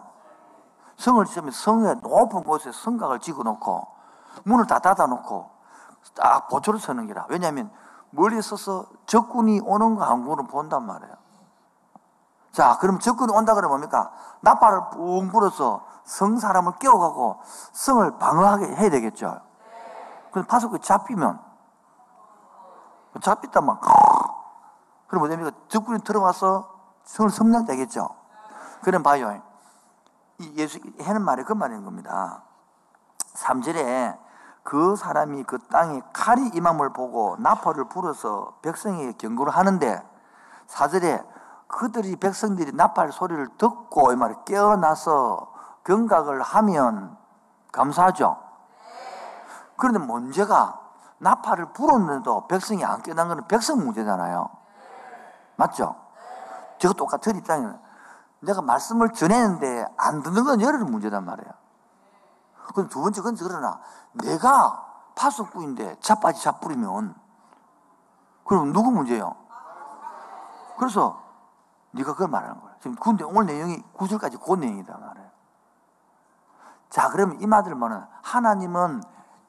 성을 0.98 1.24
지으면 1.24 1.50
성의 1.50 1.96
높은 1.96 2.42
곳에 2.44 2.70
성각을 2.72 3.20
지어 3.20 3.36
놓고 3.42 3.86
문을 4.44 4.66
다 4.66 4.78
닫아 4.78 5.06
놓고 5.06 5.50
딱 6.14 6.48
보초를 6.48 6.80
서는 6.80 7.06
기라. 7.06 7.26
왜냐하면 7.28 7.70
멀리 8.10 8.40
서서 8.40 8.86
적군이 9.06 9.60
오는 9.64 9.94
거안 9.96 10.24
보는 10.24 10.46
본단 10.46 10.86
말이에요. 10.86 11.14
자, 12.52 12.78
그럼 12.80 12.98
적군이 12.98 13.32
온다 13.32 13.54
그러면 13.54 13.80
뭡니까? 13.80 14.10
나팔을 14.40 14.90
뿡 14.90 15.28
불어서 15.30 15.86
성 16.04 16.38
사람을 16.38 16.72
깨워가고 16.80 17.40
성을 17.72 18.18
방어하게 18.18 18.66
해야 18.66 18.90
되겠죠. 18.90 19.40
근데 20.32 20.46
파수꾼이 20.46 20.80
잡히면, 20.82 21.40
막, 23.62 23.80
그럼 25.06 25.20
뭐 25.20 25.28
됩니까? 25.28 25.50
적군이 25.68 26.00
들어와서 26.00 26.68
성을 27.04 27.30
성장되겠죠. 27.30 28.08
그럼 28.82 29.02
봐요. 29.02 29.40
이 30.38 30.54
예수 30.56 30.78
하는 31.00 31.22
말이 31.22 31.42
그 31.44 31.52
말인 31.52 31.84
겁니다. 31.84 32.42
3절에 33.34 34.18
그 34.68 34.96
사람이 34.96 35.44
그 35.44 35.56
땅에 35.70 36.02
칼이 36.12 36.50
임함을 36.52 36.92
보고 36.92 37.36
나팔을 37.38 37.88
불어서 37.88 38.52
백성에게 38.60 39.12
경고를 39.12 39.50
하는데 39.50 40.02
4절에 40.66 41.26
그들이 41.68 42.16
백성들이 42.16 42.72
나팔 42.72 43.10
소리를 43.10 43.48
듣고 43.56 44.12
이 44.12 44.16
말을 44.16 44.44
깨어나서 44.44 45.54
경각을 45.84 46.42
하면 46.42 47.16
감사하죠. 47.72 48.36
그런데 49.78 50.00
문제가 50.00 50.78
나팔을 51.16 51.72
불었는데도 51.72 52.46
백성이 52.48 52.84
안 52.84 53.00
깨어난 53.00 53.28
것은 53.28 53.48
백성 53.48 53.78
문제잖아요. 53.78 54.50
맞죠? 55.56 55.96
제가 56.76 56.92
똑같은 56.92 57.36
입장이에요. 57.36 57.78
내가 58.40 58.60
말씀을 58.60 59.14
전했는데 59.14 59.86
안 59.96 60.22
듣는 60.22 60.44
건 60.44 60.60
여러 60.60 60.76
문제단 60.84 61.24
말이에요. 61.24 61.67
그럼 62.74 62.88
두 62.88 63.00
번째 63.00 63.22
건 63.22 63.36
그러나 63.38 63.80
내가 64.12 64.84
파수꾼인데 65.14 65.98
자빠지 66.00 66.42
자뿌리면 66.42 67.14
그럼 68.44 68.72
누구 68.72 68.90
문제예요? 68.90 69.36
그래서 70.78 71.22
네가 71.92 72.12
그걸 72.12 72.28
말하는 72.28 72.60
거야. 72.60 72.74
지금 72.80 72.96
근데 72.96 73.24
오늘 73.24 73.46
내용이 73.46 73.82
구절까지 73.92 74.38
그 74.38 74.54
내용이다 74.54 74.96
말이에요. 74.96 75.28
자, 76.90 77.08
그러면 77.10 77.40
이 77.40 77.46
말들 77.46 77.74
뭐는 77.74 78.02
하나님은 78.22 79.02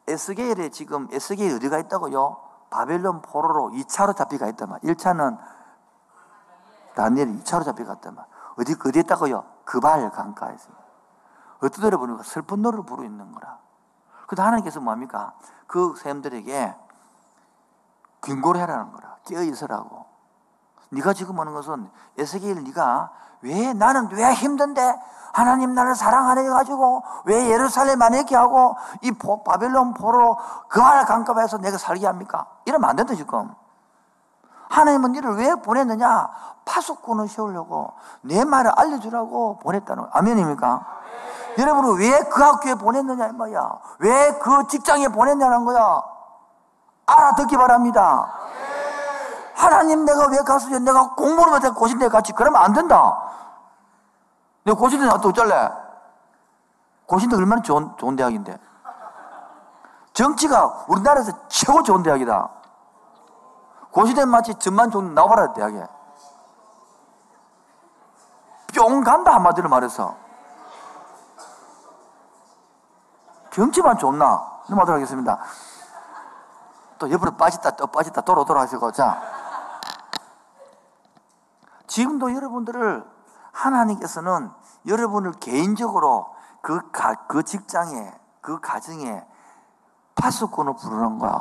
에스겔에 0.07 0.69
지금 0.69 1.07
에스겔이 1.11 1.53
어디가 1.55 1.77
있다고요? 1.79 2.37
바벨론 2.69 3.21
포로로 3.21 3.69
2차로 3.69 4.15
잡히가 4.15 4.47
있단 4.49 4.69
말. 4.69 4.79
1차는 4.81 5.37
다니엘이 6.95 7.43
2차로 7.43 7.63
잡혀갔단 7.65 8.15
말. 8.15 8.25
어디 8.57 8.75
어디 8.85 8.99
있다고요? 8.99 9.43
그발 9.65 10.11
강가에서. 10.11 10.78
어떤 11.61 11.81
노래 11.81 11.97
부르니까 11.97 12.23
슬픈 12.23 12.61
노래를 12.61 12.85
부르고 12.85 13.03
있는 13.03 13.31
거라. 13.31 13.57
그래서 14.27 14.43
하나님께서 14.43 14.79
뭡니까? 14.79 15.33
그 15.67 15.95
사람들에게 15.97 16.75
경고를 18.21 18.61
해라는 18.61 18.91
거라. 18.91 19.17
깨어 19.25 19.43
있으라고. 19.43 20.05
네가 20.89 21.13
지금 21.13 21.39
하는 21.39 21.53
것은 21.53 21.89
에스겔 22.17 22.63
네가 22.63 23.11
왜 23.41 23.73
나는 23.73 24.09
왜 24.11 24.33
힘든데 24.33 24.99
하나님 25.33 25.73
나를 25.73 25.95
사랑하네 25.95 26.49
가지고 26.49 27.03
왜 27.25 27.49
예루살렘 27.49 28.01
안 28.01 28.13
있게 28.15 28.35
하고 28.35 28.75
이 29.01 29.11
바벨론 29.11 29.93
포로 29.93 30.37
그말 30.67 31.05
강가에서 31.05 31.57
내가 31.59 31.77
살게 31.77 32.07
합니까? 32.07 32.47
이러면 32.65 32.89
안 32.89 32.95
된다 32.95 33.13
지금. 33.15 33.53
하나님은 34.69 35.13
너를 35.13 35.35
왜 35.35 35.55
보냈느냐? 35.55 36.29
파수꾼을 36.65 37.27
세우려고 37.27 37.93
내 38.21 38.43
말을 38.43 38.71
알려주라고 38.75 39.59
보냈다는 39.59 40.03
거예요. 40.03 40.11
아멘입니까? 40.13 40.98
네. 41.55 41.63
여러분은 41.63 41.97
왜그 41.97 42.41
학교에 42.41 42.75
보냈느냐 42.75 43.27
이 43.27 43.31
말이야. 43.33 43.79
왜 43.99 44.39
그 44.39 44.67
직장에 44.67 45.07
보냈냐는 45.09 45.65
거야. 45.65 46.01
알아듣기 47.05 47.57
바랍니다. 47.57 48.31
네. 48.53 49.53
하나님 49.55 50.05
내가 50.05 50.27
왜 50.27 50.37
가서 50.39 50.69
내가 50.79 51.15
공부를 51.15 51.51
못해 51.51 51.69
고신대 51.69 52.07
같이 52.09 52.31
그러면 52.33 52.61
안 52.61 52.73
된다. 52.73 53.17
내가 54.63 54.77
고신대 54.77 55.05
나또 55.05 55.29
어쩔래? 55.29 55.71
고신대 57.07 57.35
얼마나 57.35 57.61
좋은, 57.61 57.91
좋은 57.97 58.15
대학인데. 58.15 58.57
정치가 60.13 60.85
우리나라에서 60.87 61.31
최고 61.47 61.81
좋은 61.83 62.03
대학이다. 62.03 62.49
고시대 63.91 64.25
마치 64.25 64.53
전만 64.55 64.91
좀 64.91 65.13
나와봐라 65.15 65.53
대학에 65.53 65.83
뿅 68.75 69.03
간다 69.03 69.33
한마디로 69.33 69.67
말해서 69.67 70.15
경치만 73.51 73.97
좋나? 73.97 74.59
넘어가도록 74.67 74.97
하겠습니다. 74.97 75.39
또 76.97 77.09
옆으로 77.09 77.31
빠졌다 77.37 77.71
또 77.71 77.87
빠졌다 77.87 78.21
돌아오도록 78.21 78.61
하시고 78.61 78.91
자. 78.91 79.21
지금도 81.87 82.35
여러분들을 82.35 83.03
하나님께서는 83.51 84.51
여러분을 84.85 85.31
개인적으로 85.33 86.33
그, 86.61 86.91
가, 86.91 87.15
그 87.27 87.43
직장에 87.43 88.13
그 88.41 88.59
가정에 88.59 89.25
파수꾼을 90.15 90.75
부르는 90.75 91.17
거야. 91.19 91.33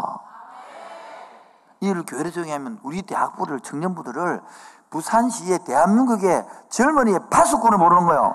이를 1.81 2.05
교회를 2.07 2.33
정의하면 2.33 2.81
우리 2.83 3.03
대학부를 3.03 3.61
청년부들을 3.61 4.42
부산시의 4.90 5.61
대한민국의 5.64 6.47
젊은이의 6.71 7.21
파수꾼을 7.31 7.79
모르는 7.79 8.07
거예요. 8.07 8.35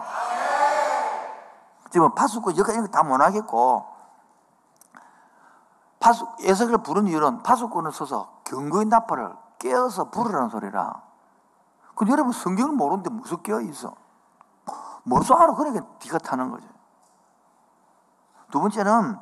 지금 1.93 2.11
파수꾼 2.15 2.57
여기까지 2.57 2.89
다 2.89 3.03
못하겠고 3.03 3.85
파수 5.99 6.27
예석을 6.39 6.79
부른 6.79 7.05
이유는 7.05 7.43
파수꾼을 7.43 7.91
써서 7.91 8.41
경고의 8.45 8.85
나팔을 8.85 9.35
깨어서 9.59 10.09
부르라는 10.09 10.49
소리라. 10.49 11.03
근데 11.93 12.11
여러분 12.13 12.33
성경을 12.33 12.73
모르는데 12.73 13.11
무슨 13.11 13.43
깨어 13.43 13.61
있어? 13.61 13.93
무슨 15.03 15.35
알아? 15.35 15.53
그러니까 15.53 15.85
네가 16.03 16.17
타는 16.17 16.49
거죠. 16.49 16.67
두 18.49 18.59
번째는 18.59 19.19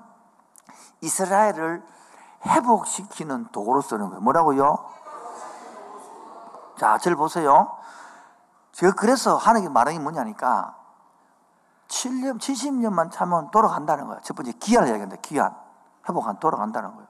이스라엘을 1.02 1.84
회복시키는 2.46 3.50
도구로 3.52 3.82
쓰는 3.82 4.08
거예요. 4.08 4.22
뭐라고요? 4.22 4.78
자, 6.80 6.98
저를 7.00 7.18
보세요. 7.18 7.76
제가 8.72 8.94
그래서 8.94 9.36
하는 9.36 9.62
게 9.62 9.68
말하는 9.68 10.00
게 10.00 10.04
뭐냐니까 10.04 10.81
7년, 11.92 12.40
70년만 12.40 13.12
참으면 13.12 13.52
돌아간다는 13.52 14.08
거예요. 14.08 14.22
첫 14.24 14.36
번째 14.36 14.54
기한을 14.54 14.90
얘기한다. 14.90 15.18
기한. 15.18 15.54
회복한 16.08 16.40
돌아간다는 16.40 16.96
거예요. 16.96 17.08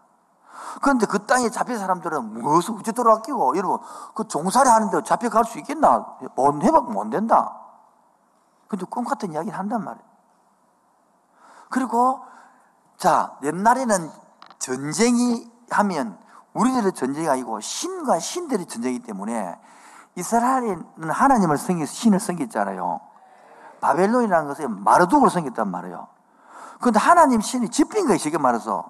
그런데 0.81 1.05
그 1.05 1.25
땅에 1.25 1.49
잡힌 1.49 1.77
사람들은 1.77 2.41
무엇을 2.41 2.75
어째 2.75 2.91
돌아가고 2.91 3.55
여러분 3.57 3.79
그 4.13 4.27
종살이 4.27 4.67
하는데 4.67 5.01
잡혀갈 5.03 5.45
수 5.45 5.59
있겠나? 5.59 6.17
못 6.35 6.63
회복 6.63 6.91
못 6.91 7.09
된다. 7.09 7.57
근데 8.67 8.85
꿈 8.85 9.05
같은 9.05 9.31
이야기를 9.31 9.57
한단 9.57 9.83
말이에요. 9.83 10.05
그리고 11.69 12.21
자 12.97 13.37
옛날에는 13.43 14.11
전쟁이 14.59 15.49
하면 15.69 16.17
우리들의 16.53 16.93
전쟁이 16.93 17.29
아니고 17.29 17.59
신과 17.61 18.19
신들의 18.19 18.65
전쟁이기 18.65 19.05
때문에 19.05 19.57
이스라엘은 20.15 21.09
하나님을 21.09 21.57
섬기서 21.57 21.91
신을 21.91 22.19
섬겼잖아요. 22.19 23.10
바벨론이라는 23.81 24.47
것은 24.47 24.83
마르둑을 24.83 25.29
섬겼단 25.29 25.67
말이에요. 25.69 26.07
그런데 26.79 26.99
하나님 26.99 27.41
신이 27.41 27.69
집힌 27.69 28.05
거예요, 28.05 28.17
쉽게 28.17 28.37
말해서. 28.37 28.89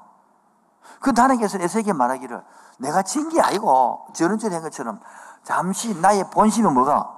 그런데 1.00 1.22
하나님께서 1.22 1.58
에세게 1.60 1.94
말하기를 1.94 2.44
내가 2.80 3.02
진 3.02 3.30
게 3.30 3.42
아니고 3.42 4.08
저런 4.14 4.38
저런 4.38 4.56
한 4.56 4.62
것처럼 4.64 5.00
잠시 5.44 6.00
나의 6.00 6.30
본심이 6.32 6.70
뭐가 6.70 7.10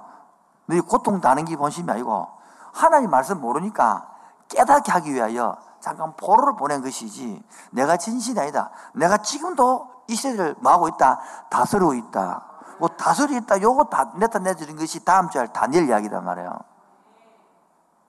너희 0.66 0.80
고통 0.80 1.20
다는 1.20 1.44
게 1.44 1.56
본심이 1.56 1.90
아니고 1.90 2.28
하나님 2.72 3.10
말씀 3.10 3.40
모르니까 3.40 4.06
깨닫게 4.48 4.90
하기 4.92 5.12
위하여 5.12 5.56
잠깐 5.80 6.14
포로를 6.16 6.56
보낸 6.56 6.82
것이지 6.82 7.42
내가 7.70 7.96
진실이 7.96 8.38
아니다. 8.40 8.70
내가 8.94 9.18
지금도 9.18 9.88
이 10.08 10.14
시대를 10.14 10.56
뭐하고 10.60 10.88
있다? 10.88 11.20
다스리고 11.50 11.94
있다. 11.94 12.42
뭐 12.78 12.88
다스리 12.88 13.36
있다. 13.36 13.60
요거 13.60 13.84
다 13.84 14.12
내다 14.16 14.38
내주는 14.38 14.76
것이 14.76 15.04
다음 15.04 15.28
주에 15.30 15.46
다니엘 15.48 15.88
이야기단 15.88 16.24
말이에요. 16.24 16.50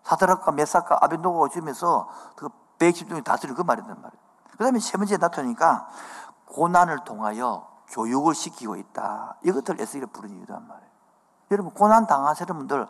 사드락과 0.06 0.52
메사카 0.52 1.00
아벤노고가 1.02 1.50
주면서 1.50 2.08
그 2.36 2.50
110종이 2.80 3.24
다스리고 3.24 3.58
그 3.58 3.62
말이란 3.63 3.89
말이에요. 3.89 4.26
그 4.52 4.63
다음에 4.63 4.80
세 4.80 4.98
번째 4.98 5.18
나타나니까 5.18 5.88
고난을 6.46 7.04
통하여 7.04 7.68
교육을 7.89 8.34
시키고 8.34 8.76
있다. 8.76 9.36
이것들 9.44 9.82
에스겔 9.82 10.08
부른 10.08 10.30
이유단 10.30 10.68
말이에요. 10.68 10.96
여러분 11.52 11.74
고난 11.74 12.08
당하시는 12.08 12.56
분들 12.58 12.88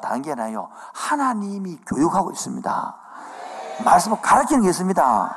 당한 0.00 0.22
게 0.22 0.32
아니에요. 0.32 0.68
하나님이 0.92 1.80
교육하고 1.86 2.30
있습니다. 2.30 2.96
말씀을 3.84 4.20
가르치는 4.20 4.62
게 4.62 4.70
있습니다. 4.70 5.36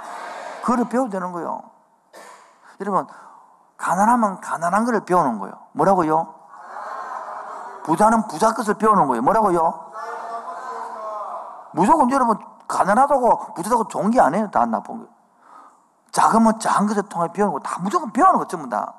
그걸 0.61 0.87
배워야 0.89 1.09
되는 1.09 1.31
거예요. 1.31 1.63
여러분, 2.79 3.07
가난하면 3.77 4.41
가난한 4.41 4.85
것을 4.85 5.05
배우는 5.05 5.39
거예요. 5.39 5.55
뭐라고요? 5.71 6.35
부자는 7.85 8.27
부자 8.27 8.53
것을 8.53 8.75
배우는 8.75 9.07
거예요. 9.07 9.21
뭐라고요? 9.21 9.86
무조건 11.77 12.09
여러분, 12.09 12.37
가난하다고 12.67 13.53
부자다고 13.53 13.87
좋은 13.87 14.09
게 14.09 14.19
아니에요. 14.19 14.49
다 14.49 14.65
나쁜 14.65 14.97
거예요. 14.97 15.09
작으면 16.11 16.57
것을 16.57 17.03
통해 17.03 17.31
배우는 17.31 17.53
거, 17.53 17.59
다 17.59 17.79
무조건 17.81 18.11
배우는 18.11 18.39
거 18.39 18.47
전부 18.47 18.67
다. 18.67 18.95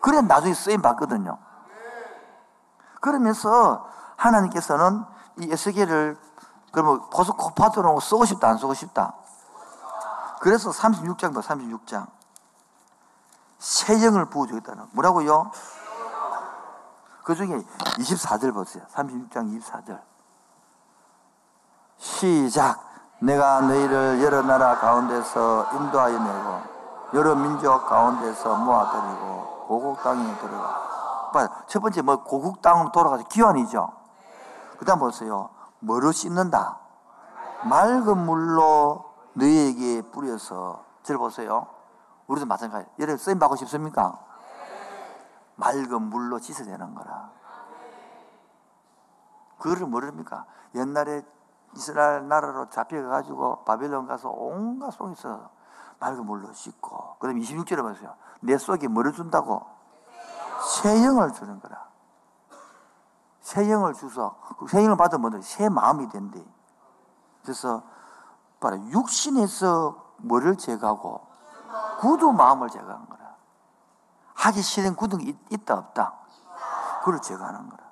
그래야 0.00 0.22
나중에 0.22 0.54
쓰임 0.54 0.80
받거든요. 0.80 1.36
그러면서 3.00 3.86
하나님께서는 4.16 5.04
이 5.36 5.52
에스겔을 5.52 6.16
그러면 6.72 7.02
보석 7.10 7.36
코파도로 7.36 8.00
쓰고 8.00 8.24
싶다 8.24 8.48
안 8.48 8.56
쓰고 8.56 8.72
싶다. 8.72 9.12
그래서 10.40 10.70
36장도 10.70 11.42
36장 11.42 12.06
새 13.58 14.04
영을 14.04 14.24
부어주겠다는 14.24 14.86
뭐라고요? 14.92 15.50
그 17.24 17.34
중에 17.34 17.62
24절 17.98 18.54
보세요. 18.54 18.84
36장 18.92 19.60
24절. 19.60 20.11
시작. 22.02 22.80
내가 23.20 23.60
너희를 23.60 24.20
여러 24.24 24.42
나라 24.42 24.76
가운데서 24.76 25.68
인도하여 25.72 26.18
내고 26.18 26.60
여러 27.14 27.36
민족 27.36 27.86
가운데서 27.86 28.56
모아들이고 28.56 29.66
고국 29.68 30.02
땅에 30.02 30.36
들어가. 30.38 31.62
첫 31.68 31.80
번째 31.80 32.02
뭐 32.02 32.24
고국 32.24 32.60
땅으로 32.60 32.90
돌아가서 32.90 33.28
기환이죠. 33.28 33.92
그 34.78 34.84
다음 34.84 34.98
보세요. 34.98 35.50
뭐로 35.78 36.10
씻는다? 36.10 36.80
맑은 37.64 38.18
물로 38.18 39.04
너희에게 39.34 40.02
뿌려서 40.10 40.82
절 41.04 41.18
보세요. 41.18 41.68
우리도 42.26 42.46
마찬가지. 42.46 42.88
여러분 42.98 43.16
쓰임 43.16 43.38
받고 43.38 43.54
싶습니까? 43.54 44.18
맑은 45.54 46.02
물로 46.02 46.40
씻어야 46.40 46.66
되는 46.66 46.94
거라. 46.96 47.30
그거를 49.58 49.86
모릅니까? 49.86 50.44
옛날에 50.74 51.22
이스라엘 51.74 52.28
나라로 52.28 52.68
잡혀가지고 52.68 53.64
바벨론 53.64 54.06
가서 54.06 54.30
온갖 54.30 54.90
속에서 54.90 55.50
맑은 55.98 56.24
물로 56.26 56.52
씻고 56.52 57.16
그 57.18 57.26
다음에 57.26 57.40
26절에 57.40 57.82
보세요. 57.82 58.14
내 58.40 58.58
속에 58.58 58.88
뭐를 58.88 59.12
준다고? 59.12 59.64
새 60.82 61.04
영을 61.04 61.32
주는 61.32 61.60
거라. 61.60 61.88
새 63.40 63.70
영을 63.70 63.94
주서 63.94 64.36
그새 64.58 64.84
영을 64.84 64.96
받으면 64.96 65.42
새 65.42 65.68
마음이 65.68 66.08
된대. 66.08 66.44
그래서 67.42 67.82
봐라 68.60 68.76
육신에서 68.76 69.96
뭐를 70.18 70.56
제거하고 70.56 71.26
구두 72.00 72.32
마음을 72.32 72.68
제거한 72.68 73.08
거라. 73.08 73.22
하기 74.34 74.62
싫은 74.62 74.96
구등이 74.96 75.36
있다 75.50 75.74
없다. 75.74 76.14
그걸 77.00 77.20
제거하는 77.20 77.68
거라. 77.68 77.82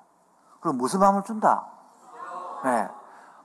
그럼 0.61 0.77
무슨 0.77 0.99
마음을 0.99 1.23
준다? 1.23 1.67
네. 2.63 2.89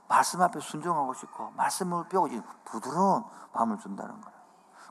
말씀 0.07 0.41
앞에 0.41 0.59
순종하고 0.59 1.13
싶고 1.13 1.51
말씀을 1.55 2.07
배우지 2.07 2.41
부드러운 2.65 3.23
마음을 3.53 3.77
준다는 3.79 4.19
거라. 4.21 4.35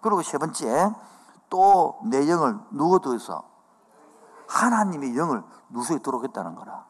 그리고 0.02 0.22
세 0.22 0.38
번째 0.38 0.94
또 1.48 2.00
내 2.04 2.28
영을 2.28 2.58
누워두어서 2.70 3.44
하나님의 4.48 5.16
영을 5.16 5.42
누수에 5.70 5.98
들어오겠다는 5.98 6.54
거라. 6.54 6.84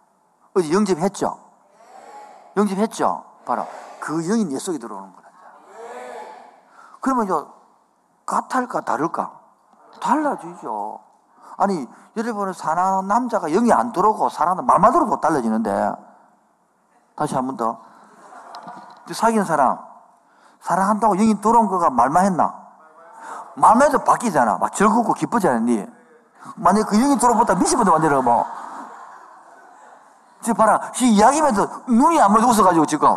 어제 0.55 0.73
영접했죠? 0.73 1.39
영접했죠? 2.57 3.25
바로 3.47 3.67
그 4.01 4.23
영이 4.23 4.45
내 4.47 4.59
속에 4.59 4.79
들어오는 4.79 5.12
거라. 5.15 5.27
그러면 7.01 7.25
이제 7.25 7.35
같을까 8.25 8.81
다를까? 8.81 9.39
달라지죠. 10.01 11.01
아니 11.59 11.87
여러분은 12.17 12.53
사랑하는 12.53 13.09
남자가 13.09 13.49
영이 13.49 13.73
안 13.73 13.93
들어오고 13.93 14.29
사랑하는 14.29 14.67
말만 14.67 14.93
들어도 14.93 15.21
달라지는데 15.21 15.93
다시 17.15 17.35
한 17.35 17.47
번 17.47 17.57
더. 17.57 17.81
사귀는 19.14 19.45
사람 19.45 19.79
사랑한다고 20.61 21.16
영이 21.16 21.40
들어온 21.40 21.69
거가 21.69 21.90
말만 21.90 22.25
했나? 22.25 22.55
말만 23.55 23.88
해도 23.88 23.99
바뀌잖아. 23.99 24.59
막 24.59 24.73
즐겁고 24.73 25.14
기쁘지 25.14 25.49
않니? 25.49 25.87
만약에 26.57 26.85
그 26.85 26.99
영이 26.99 27.19
들어오다 27.19 27.55
미시분도 27.55 27.92
만들어 27.92 28.23
뭐. 28.23 28.47
지금 30.40 30.57
봐라. 30.57 30.81
이 31.01 31.16
이야기면서 31.16 31.66
눈이 31.88 32.21
안 32.21 32.33
멀리 32.33 32.45
웃어가지고 32.45 32.87
지금. 32.87 33.16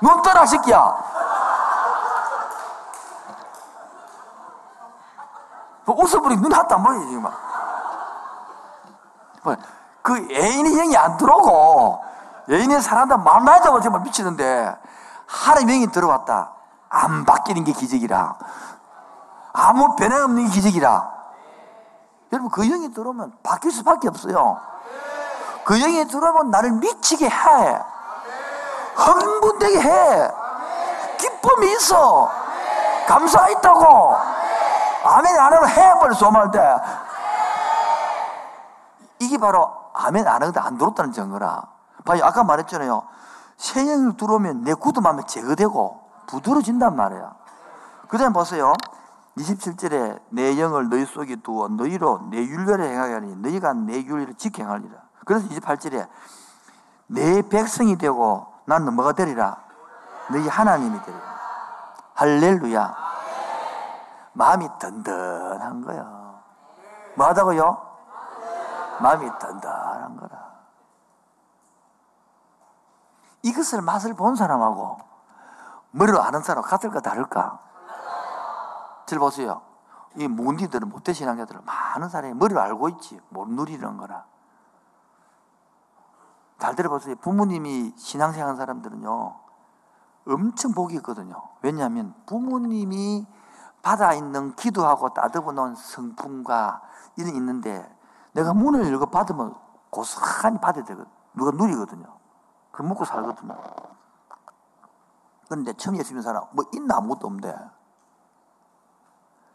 눈 0.00 0.22
떠라, 0.22 0.46
새끼야. 0.46 0.96
뭐 5.84 5.96
웃어버리 5.96 6.36
눈 6.36 6.52
하나도 6.52 6.74
안 6.74 6.82
보이지, 6.82 7.08
지금. 7.08 7.30
뭐, 9.42 9.56
그 10.02 10.16
애인의 10.30 10.74
영이 10.74 10.96
안 10.96 11.16
들어오고, 11.16 12.04
애인의 12.52 12.80
사랑한다 12.82 13.16
말만 13.18 13.56
해도 13.56 13.80
정말 13.80 14.02
미치는데, 14.02 14.76
하나님 15.26 15.68
영이 15.68 15.86
들어왔다. 15.92 16.52
안 16.88 17.24
바뀌는 17.24 17.64
게 17.64 17.72
기적이라. 17.72 18.34
아무 19.54 19.96
변화 19.96 20.24
없는 20.24 20.46
게 20.46 20.50
기적이라. 20.50 21.10
여러분, 22.32 22.50
그 22.50 22.66
영이 22.66 22.92
들어오면 22.92 23.32
바뀔 23.42 23.70
수밖에 23.72 24.08
없어요. 24.08 24.60
그 25.64 25.78
영이 25.78 26.06
들어오면 26.06 26.50
나를 26.50 26.72
미치게 26.72 27.26
해. 27.26 27.80
흥분되게 28.94 29.80
해. 29.80 30.30
기쁨이 31.18 31.72
있어. 31.72 32.30
감사 33.06 33.48
있다고. 33.48 34.16
아멘 35.04 35.38
안 35.38 35.52
하면 35.52 35.68
해버려, 35.68 36.14
소말 36.14 36.50
때. 36.50 36.76
이게 39.18 39.38
바로 39.38 39.72
아멘 39.94 40.26
안 40.26 40.34
하는데 40.34 40.60
안 40.60 40.78
들었다는 40.78 41.12
증거라. 41.12 41.62
봐요, 42.04 42.24
아까 42.24 42.44
말했잖아요. 42.44 43.02
새 43.56 43.84
영이 43.84 44.16
들어오면 44.16 44.64
내 44.64 44.74
굳음하면 44.74 45.26
제거되고 45.26 46.00
부드러진단 46.26 46.96
말이야. 46.96 47.34
그 48.08 48.18
다음에 48.18 48.32
보세요. 48.32 48.72
27절에 49.38 50.20
내 50.30 50.60
영을 50.60 50.88
너희 50.88 51.06
속에 51.06 51.36
두어 51.36 51.68
너희로 51.68 52.28
내 52.30 52.38
윤례를 52.38 52.84
행하게 52.84 53.14
하니 53.14 53.36
너희가 53.36 53.72
내 53.72 54.02
윤례를 54.04 54.34
지켜 54.34 54.62
행하리라. 54.62 54.94
그래서 55.24 55.48
28절에 55.48 56.08
내 57.06 57.42
백성이 57.48 57.96
되고 57.96 58.46
나는 58.66 58.94
뭐가 58.94 59.12
되리라? 59.12 59.56
너희 60.30 60.46
하나님이 60.48 61.00
되리라. 61.02 61.22
할렐루야. 62.14 62.94
마음이 64.34 64.68
든든한 64.78 65.84
거야. 65.84 66.40
뭐 67.16 67.26
하다고요? 67.26 67.78
마음이 69.00 69.30
든든한 69.38 70.16
거라. 70.16 70.51
이것을 73.42 73.82
맛을 73.82 74.14
본 74.14 74.36
사람하고 74.36 74.98
머리로 75.90 76.22
아는 76.22 76.42
사람 76.42 76.62
같을까 76.62 77.00
다를까? 77.00 77.60
잘 79.06 79.18
보세요. 79.18 79.62
이 80.16 80.28
몬디들은 80.28 80.88
못되신앙자들은 80.88 81.64
많은 81.64 82.08
사람이 82.08 82.34
머리로 82.34 82.60
알고 82.60 82.88
있지 82.90 83.20
못 83.28 83.48
누리는 83.48 83.96
거라. 83.96 84.24
잘 86.58 86.76
들어보세요. 86.76 87.16
부모님이 87.16 87.94
신앙생활 87.96 88.56
사람들은요 88.56 89.34
엄청 90.28 90.72
복이 90.72 90.94
있거든요. 90.96 91.42
왜냐하면 91.62 92.14
부모님이 92.26 93.26
받아 93.82 94.12
있는 94.14 94.54
기도하고 94.54 95.12
따뜻어 95.12 95.50
놓은 95.50 95.74
성품과 95.74 96.82
이런 97.16 97.34
있는데 97.34 97.92
내가 98.32 98.54
문을 98.54 98.86
열고 98.86 99.06
받으면 99.06 99.54
고스란히 99.90 100.58
받아야 100.60 100.84
되거든. 100.84 101.10
누가 101.34 101.50
누리거든요. 101.50 102.21
그 102.72 102.82
먹고 102.82 103.04
살거든요. 103.04 103.56
그런데 105.46 105.72
처음 105.74 105.96
예수 105.96 106.14
믿는 106.14 106.22
사람 106.22 106.44
뭐 106.52 106.64
있나 106.72 106.96
아무것도 106.96 107.26
없는데 107.26 107.56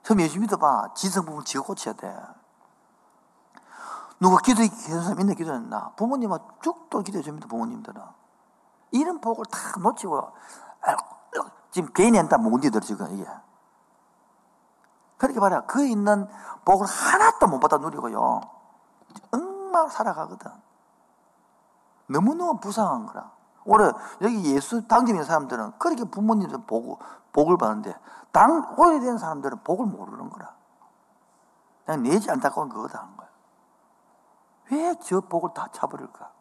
처음 0.03 0.21
예수 0.21 0.39
믿어봐. 0.39 0.93
지성 0.93 1.25
부분 1.25 1.43
지어 1.43 1.61
고쳐야 1.63 1.93
돼. 1.93 2.15
누가 4.19 4.37
기도 4.37 4.61
해준 4.63 5.03
사람 5.03 5.19
있나 5.19 5.33
기도했나? 5.33 5.91
부모님은 5.95 6.37
쭉도 6.61 7.01
기도해 7.01 7.23
줍니다. 7.23 7.47
부모님들은. 7.47 8.01
이런 8.91 9.19
복을 9.19 9.45
다 9.45 9.59
놓치고 9.79 10.31
지금 11.71 11.91
개인이 11.93 12.17
한다 12.17 12.37
문제들 12.37 12.81
지금 12.81 13.11
이게. 13.13 13.27
그렇게 15.17 15.39
말이야. 15.39 15.65
그 15.65 15.85
있는 15.85 16.27
복을 16.63 16.87
하나도 16.87 17.47
못 17.47 17.59
받아 17.59 17.77
누리고요. 17.77 18.41
엉망 19.31 19.89
살아가거든. 19.89 20.51
너무너무 22.07 22.59
불쌍한 22.59 23.05
거라. 23.05 23.31
오래 23.65 23.91
여기 24.21 24.55
예수 24.55 24.87
당점인 24.87 25.23
사람들은 25.23 25.73
그렇게 25.77 26.05
부모님들 26.05 26.59
복, 26.65 26.99
복을 27.33 27.57
받는데 27.57 27.95
당 28.31 28.75
오래된 28.77 29.17
사람들은 29.17 29.59
복을 29.63 29.85
모르는 29.85 30.29
거라. 30.29 30.55
그냥 31.85 32.03
내지 32.03 32.29
한 32.29 32.39
그거다 32.39 32.99
하는 32.99 33.17
거야. 33.17 33.27
왜 34.71 34.95
저 35.01 35.21
복을 35.21 35.51
다 35.53 35.67
차버릴까? 35.71 36.31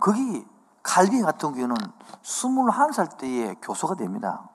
거기 0.00 0.46
칼빈 0.82 1.24
같은 1.24 1.52
경우는 1.52 1.76
21살 2.22 3.18
때에 3.18 3.54
교수가 3.60 3.96
됩니다. 3.96 4.48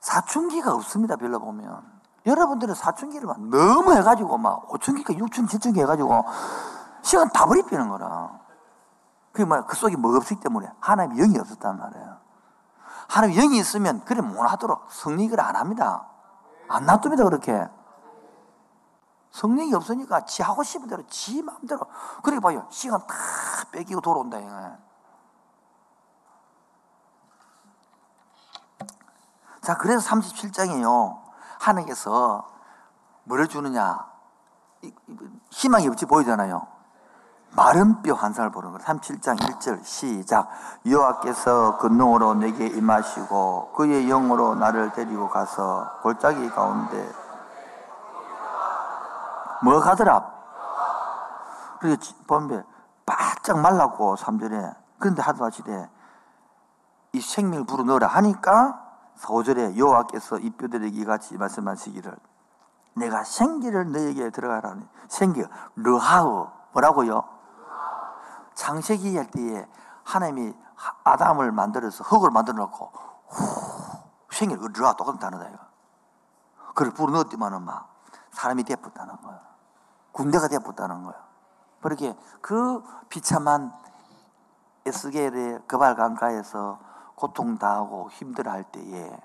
사춘기가 0.00 0.74
없습니다. 0.74 1.16
별로 1.16 1.38
보면. 1.38 1.82
여러분들은 2.24 2.74
사춘기를 2.74 3.26
막 3.26 3.40
너무 3.40 3.92
해가지고 3.94 4.38
막 4.38 4.68
5춘기가 4.68 5.16
6춘, 5.18 5.48
7춘기 5.48 5.80
해가지고 5.80 6.24
시간 7.02 7.28
다 7.30 7.46
버리피는 7.46 7.88
거라. 7.88 8.41
그게 9.32 9.44
뭐야? 9.44 9.64
그 9.64 9.76
속에 9.76 9.96
뭐 9.96 10.14
없기 10.16 10.36
때문에 10.36 10.70
하나님의 10.80 11.18
영이 11.18 11.38
없었단 11.38 11.78
말이에요. 11.78 12.18
하나님의 13.08 13.42
영이 13.42 13.58
있으면 13.58 14.04
그래 14.04 14.20
못 14.20 14.42
하도록 14.42 14.86
성리를 14.90 15.38
안 15.40 15.56
합니다. 15.56 16.06
안 16.68 16.86
놔둡니다, 16.86 17.24
그렇게. 17.24 17.68
성령이 19.32 19.74
없으니까 19.74 20.26
지 20.26 20.42
하고 20.42 20.62
싶은 20.62 20.88
대로 20.88 21.02
지 21.06 21.42
마음대로 21.42 21.80
그래 22.22 22.38
봐요 22.38 22.66
시간 22.70 23.04
다 23.06 23.14
뺏기고 23.72 24.02
돌아온다 24.02 24.38
이거. 24.38 24.76
자 29.62 29.76
그래서 29.78 30.06
37장이에요 30.10 31.22
하나님께서 31.60 32.46
뭐를 33.24 33.48
주느냐 33.48 34.06
희망이 35.50 35.88
없지 35.88 36.04
보이잖아요 36.06 36.66
마른 37.54 38.00
뼈한살 38.02 38.50
보는 38.50 38.72
거 38.72 38.78
37장 38.78 39.38
1절 39.38 39.84
시작. 39.84 40.48
여호와께서 40.86 41.76
근능으로 41.78 42.34
내게 42.34 42.66
임하시고 42.66 43.72
그의 43.76 44.06
영으로 44.06 44.54
나를 44.54 44.92
데리고 44.92 45.28
가서 45.28 45.98
골짜기 46.02 46.48
가운데 46.50 47.12
뭐 49.62 49.80
가더라? 49.80 50.32
그래 51.80 51.96
보면 52.26 52.64
바짝 53.04 53.58
말랐고 53.58 54.16
3절에. 54.16 54.74
그런데 54.98 55.20
하도하시되 55.20 55.90
이 57.12 57.20
생명을 57.20 57.66
불어넣으라 57.66 58.06
하니까 58.06 58.80
5절에 59.20 59.76
여호와께서 59.76 60.38
이 60.38 60.50
뼈들에게 60.50 60.96
이같이 61.00 61.36
말씀하시기를 61.36 62.16
내가 62.94 63.24
생기를 63.24 63.92
너에게 63.92 64.30
들어가라니. 64.30 64.88
생기 65.08 65.44
르하우. 65.76 66.48
뭐라고요? 66.72 67.41
창세기 68.62 69.16
할 69.16 69.28
때에 69.28 69.66
하나님이 70.04 70.54
아담을 71.02 71.50
만들어서 71.50 72.04
흙을 72.04 72.30
만들어 72.30 72.58
놓고 72.58 72.92
생기를 74.30 74.68
르하 74.72 74.94
똑같은 74.94 75.18
단어다 75.18 75.48
이거 75.48 75.58
그걸 76.68 76.92
불어 76.92 77.10
넣었더만은 77.10 77.60
막 77.62 77.92
사람이 78.30 78.62
되었다는 78.62 79.20
거야 79.20 79.40
군대가 80.12 80.46
되었다는 80.46 81.02
거야 81.02 81.16
그렇게 81.80 82.16
그 82.40 82.84
비참한 83.08 83.72
에스겔의 84.86 85.62
그발강가에서 85.66 86.78
고통 87.16 87.58
당하고 87.58 88.10
힘들어할 88.12 88.62
때에 88.62 89.20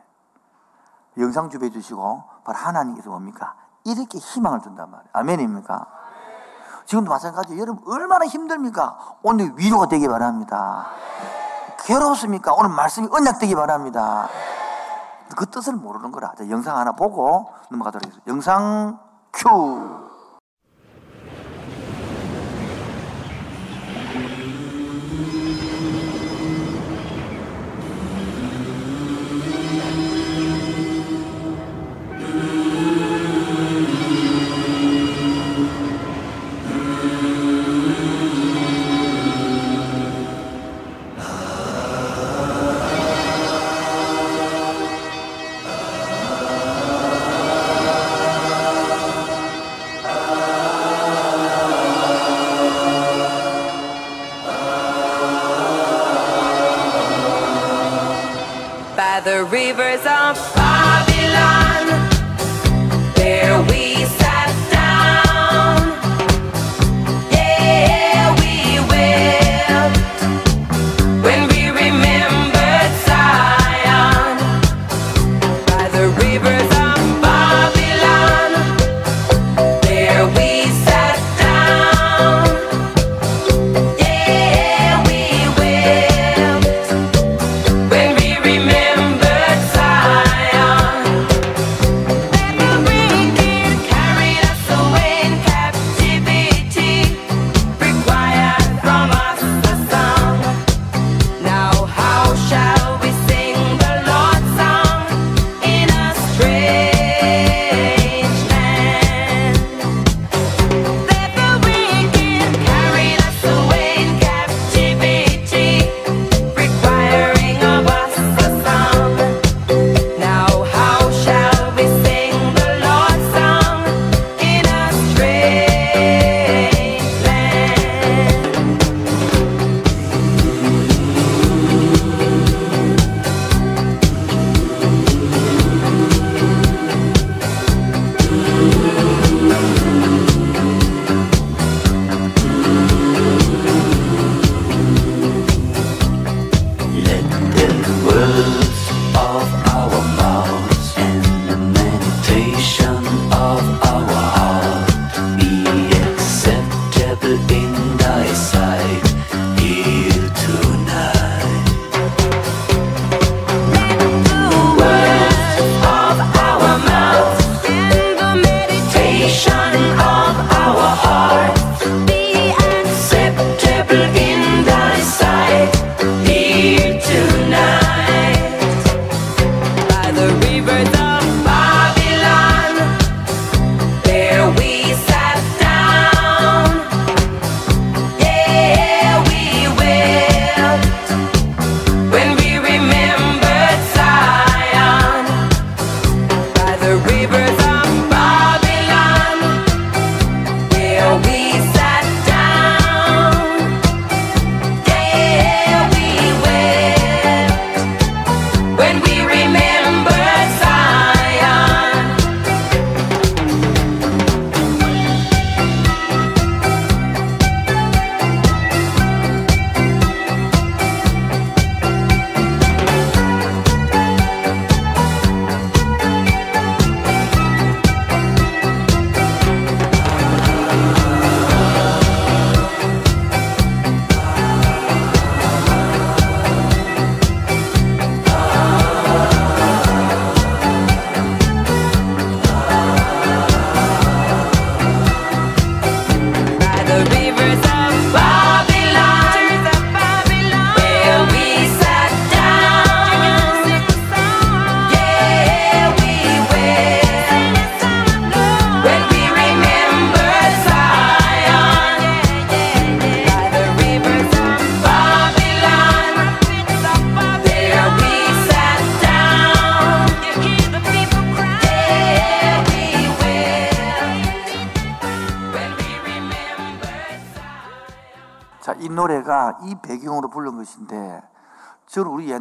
영상 1.19 1.52
주배 1.52 1.69
주시고 1.69 2.23
바로 2.43 2.58
하나님께서 2.58 3.12
뭡니까? 3.12 3.56
이렇게 3.84 4.17
희망을 4.17 4.62
준단 4.62 4.89
말이에요. 4.89 5.10
아멘입니까? 5.13 5.96
지금도 6.88 7.12
마찬가지예요. 7.12 7.62
여러분 7.62 7.84
얼마나 7.86 8.26
힘듭니까? 8.26 8.97
오늘 9.21 9.54
위로가 9.58 9.88
되기 9.88 10.08
바랍니다. 10.08 10.88
괴롭습니까? 11.86 12.54
오늘 12.54 12.69
말씀이 12.69 13.08
언약되기 13.12 13.54
바랍니다. 13.56 14.30
그 15.36 15.45
뜻을 15.47 15.73
모르는 15.73 16.12
거라. 16.13 16.32
영상 16.50 16.78
하나 16.78 16.93
보고 16.93 17.52
넘어가도록 17.69 18.06
하겠습니다. 18.06 18.32
영상 18.32 19.00
큐. 19.34 20.07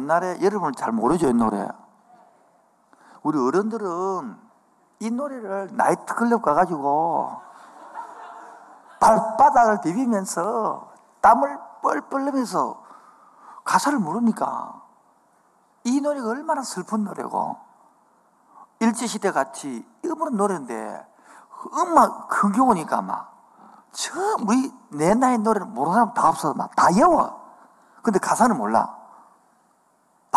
옛날에 0.07 0.39
여러분 0.41 0.73
잘 0.73 0.93
모르죠 0.93 1.27
이 1.27 1.33
노래. 1.33 1.67
우리 3.23 3.37
어른들은 3.37 4.37
이 4.99 5.11
노래를 5.11 5.69
나이트클럽 5.73 6.41
가가지고 6.41 7.41
발바닥을 9.01 9.81
비비면서 9.81 10.89
땀을 11.21 11.59
뻘뻘 11.83 12.21
흘리면서 12.21 12.81
가사를 13.65 13.99
모르니까 13.99 14.81
이 15.83 15.99
노래가 15.99 16.29
얼마나 16.29 16.63
슬픈 16.63 17.03
노래고. 17.03 17.57
일제시대 18.79 19.31
같이 19.31 19.85
이런 20.03 20.37
노래인데 20.37 21.05
음악 21.73 22.29
큰 22.29 22.51
경우니까 22.53 23.01
막 23.01 23.35
처음 23.91 24.47
우리 24.47 24.71
내 24.89 25.15
나이 25.15 25.37
노래를 25.37 25.67
모르는 25.67 25.95
사람 25.95 26.13
다 26.13 26.29
없어 26.29 26.53
막 26.53 26.75
다 26.75 26.87
외워. 26.95 27.41
근데 28.03 28.19
가사는 28.19 28.55
몰라 28.55 28.96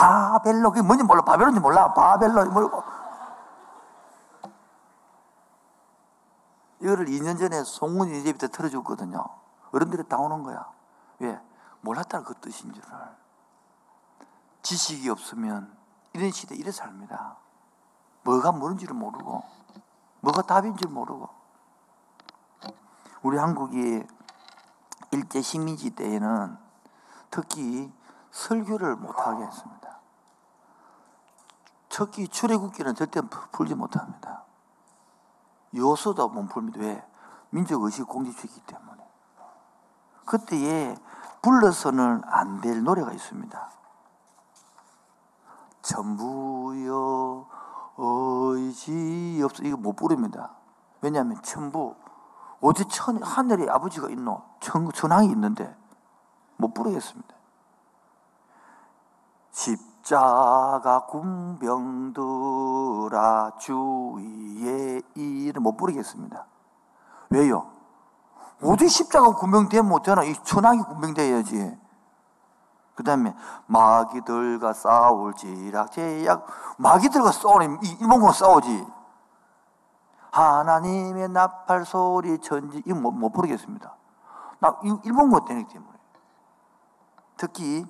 바벨로 0.00 0.70
그게 0.70 0.80
뭔지 0.80 1.04
몰라. 1.04 1.22
바벨론인지 1.22 1.60
몰라. 1.60 1.92
바벨로 1.92 2.50
모르고 2.50 2.82
이거를 6.80 7.06
2년 7.06 7.38
전에 7.38 7.62
송은이 7.62 8.22
집에 8.22 8.48
틀어줬거든요. 8.48 9.22
어른들이 9.72 10.08
다 10.08 10.16
오는 10.16 10.42
거야. 10.42 10.66
왜? 11.18 11.38
몰랐다는 11.82 12.24
그 12.24 12.34
뜻인 12.34 12.72
줄을. 12.72 12.88
지식이 14.62 15.10
없으면 15.10 15.76
이런 16.14 16.30
시대 16.30 16.54
이래 16.54 16.70
삽니다. 16.70 17.36
뭐가 18.22 18.52
뭔지를 18.52 18.94
모르고 18.94 19.42
뭐가 20.20 20.42
답인지 20.42 20.86
모르고. 20.86 21.28
우리 23.22 23.36
한국이 23.36 24.02
일제 25.10 25.42
식민지 25.42 25.90
때에는 25.90 26.56
특히 27.30 27.92
설교를 28.30 28.96
못하게 28.96 29.44
했습니다. 29.44 29.79
특히 31.90 32.26
출애굽기는 32.28 32.94
절대 32.94 33.20
풀지 33.52 33.74
못합니다. 33.74 34.44
요소도 35.74 36.28
못 36.28 36.48
풉니다. 36.48 36.78
왜? 36.78 37.06
민족 37.50 37.82
의식 37.82 38.06
공지주의이기 38.08 38.62
때문에. 38.62 39.04
그때에 40.24 40.96
불러서는 41.42 42.22
안 42.24 42.60
될 42.60 42.82
노래가 42.82 43.12
있습니다. 43.12 43.70
전부여 45.82 47.46
의지 47.96 49.40
없어 49.42 49.62
이거 49.64 49.76
못 49.76 49.94
부릅니다. 49.96 50.52
왜냐하면 51.00 51.42
천부 51.42 51.96
어디 52.60 52.84
천 52.88 53.22
하늘에 53.22 53.68
아버지가 53.68 54.08
있노 54.10 54.42
천 54.60 54.92
천왕이 54.92 55.28
있는데 55.30 55.76
못 56.56 56.72
부르겠습니다. 56.72 57.34
십 59.50 59.89
자가 60.02 61.06
군병들아 61.06 61.52
주위에 63.58 65.02
이를 65.14 65.60
못 65.60 65.76
부르겠습니다. 65.76 66.46
왜요? 67.30 67.70
어디 68.62 68.88
십자가 68.88 69.30
군병되면 69.34 69.88
못되나? 69.88 70.22
이 70.24 70.34
천왕이 70.42 70.82
군병돼야지. 70.82 71.78
그 73.00 73.04
다음에 73.04 73.34
마귀들과 73.66 74.74
싸울지라 74.74 75.86
제약 75.86 76.46
마귀들과 76.76 77.32
싸우니 77.32 77.78
일본과 77.98 78.32
싸우지 78.32 78.86
하나님의 80.30 81.30
나팔 81.30 81.86
소리 81.86 82.38
전지 82.40 82.82
이거 82.84 82.98
못, 82.98 83.12
못 83.12 83.30
부르겠습니다 83.30 83.94
나 84.58 84.78
일본과 84.82 85.46
때문에 85.46 85.98
특히 87.38 87.86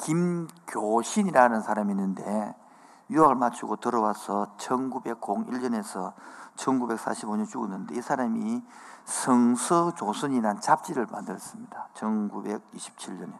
김교신이라는 0.00 1.60
사람이 1.60 1.92
있는데 1.92 2.54
유학을 3.10 3.34
마치고 3.34 3.76
들어와서 3.76 4.54
1901년에서 4.56 6.12
1945년 6.56 7.48
죽었는데 7.48 7.96
이 7.96 8.00
사람이 8.00 8.62
성서조선이라는 9.04 10.60
잡지를 10.60 11.06
만들었습니다 11.10 11.88
1927년에 11.94 13.38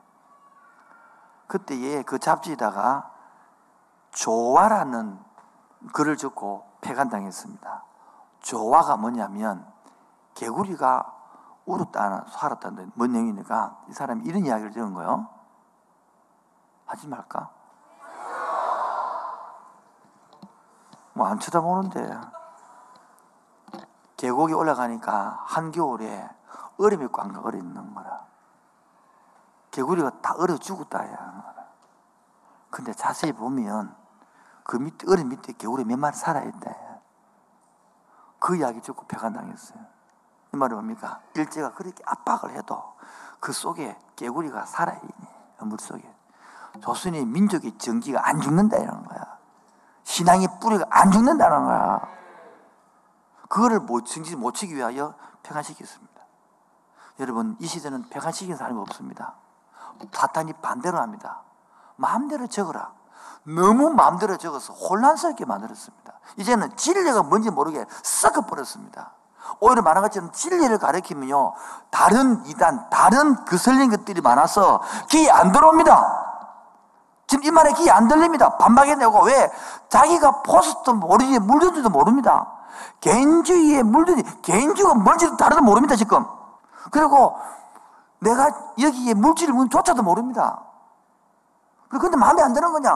그때에 1.46 2.02
그 2.02 2.18
잡지에다가 2.18 3.10
조화라는 4.12 5.18
글을 5.92 6.16
적고 6.16 6.64
폐간당했습니다. 6.80 7.84
조화가 8.40 8.96
뭐냐면 8.96 9.66
개구리가 10.34 11.16
울었다는 11.66 12.22
살았다는 12.28 12.92
뭔 12.94 13.14
얘기니까 13.14 13.78
이 13.88 13.92
사람이 13.92 14.24
이런 14.24 14.44
이야기를 14.44 14.72
적은 14.72 14.94
거예요. 14.94 15.39
하지 16.90 17.06
말까? 17.06 17.50
뭐 21.12 21.26
안 21.26 21.38
쳐다보는데 21.38 22.20
계곡이 24.16 24.52
올라가니까 24.54 25.44
한겨울에 25.46 26.28
얼음이 26.78 27.08
꽝꽝 27.12 27.44
얼어 27.44 27.58
있는 27.58 27.94
거라. 27.94 28.26
개구리가 29.70 30.20
다 30.20 30.34
얼어 30.36 30.56
죽었다 30.58 31.10
야. 31.12 31.54
근데 32.70 32.92
자세히 32.92 33.32
보면 33.32 33.94
그 34.64 34.76
밑에 34.76 35.06
얼음 35.08 35.28
밑에 35.28 35.52
개구리 35.52 35.84
몇 35.84 35.96
마리 35.96 36.16
살아있다. 36.16 36.74
그 38.40 38.56
이야기 38.56 38.80
듣고 38.80 39.06
배가 39.06 39.30
당했어요. 39.30 39.78
이 40.52 40.56
말이 40.56 40.74
뭡니까? 40.74 41.20
일제가 41.34 41.74
그렇게 41.74 42.02
압박을 42.04 42.56
해도 42.56 42.96
그 43.38 43.52
속에 43.52 43.96
개구리가 44.16 44.66
살아있네. 44.66 45.56
물 45.60 45.78
속에. 45.78 46.19
조선의 46.80 47.24
민족의 47.26 47.76
정기가 47.78 48.20
안 48.26 48.40
죽는다 48.40 48.76
이런 48.78 49.04
거야. 49.04 49.38
신앙의 50.04 50.48
뿌리가 50.60 50.86
안 50.90 51.10
죽는다는 51.10 51.64
거야. 51.64 52.00
그거를 53.48 53.80
못 53.80 54.06
정지 54.06 54.36
못 54.36 54.54
치기 54.54 54.76
위하여 54.76 55.14
폐간시켰습니다. 55.42 56.20
여러분 57.18 57.56
이 57.58 57.66
시대는 57.66 58.08
폐간시킨 58.08 58.56
사람이 58.56 58.78
없습니다. 58.80 59.34
사탄이 60.12 60.54
반대로 60.54 60.98
합니다. 60.98 61.42
마음대로 61.96 62.46
적어라. 62.46 62.92
너무 63.44 63.90
마음대로 63.90 64.36
적어서 64.36 64.72
혼란스럽게 64.72 65.44
만들었습니다. 65.44 66.12
이제는 66.36 66.76
진리가 66.76 67.22
뭔지 67.24 67.50
모르게 67.50 67.84
썩어버렸습니다. 68.02 69.12
오히려 69.58 69.82
말한 69.82 70.02
것처럼 70.02 70.30
진리를 70.32 70.78
가리키면요, 70.78 71.54
다른 71.90 72.44
이단, 72.46 72.88
다른 72.90 73.44
그슬린 73.44 73.90
것들이 73.90 74.20
많아서 74.20 74.80
귀에 75.08 75.30
안 75.30 75.52
들어옵니다. 75.52 76.19
지금 77.30 77.44
이 77.44 77.50
말에 77.52 77.72
귀에 77.74 77.92
안 77.92 78.08
들립니다. 78.08 78.56
반박해 78.56 78.96
내고, 78.96 79.22
왜? 79.22 79.52
자기가 79.88 80.42
포스트 80.42 80.90
모르지, 80.90 81.38
물든지도 81.38 81.88
모릅니다. 81.88 82.50
개인주의에 83.00 83.84
물든지, 83.84 84.42
개인주의가 84.42 84.94
뭔지도 84.94 85.36
다르도 85.36 85.62
모릅니다, 85.62 85.94
지금. 85.94 86.26
그리고 86.90 87.38
내가 88.18 88.50
여기에 88.80 89.14
물질을 89.14 89.54
뭔조차도 89.54 90.02
모릅니다. 90.02 90.60
그런데 91.88 92.16
마음에 92.16 92.42
안 92.42 92.52
드는 92.52 92.72
거냐? 92.72 92.90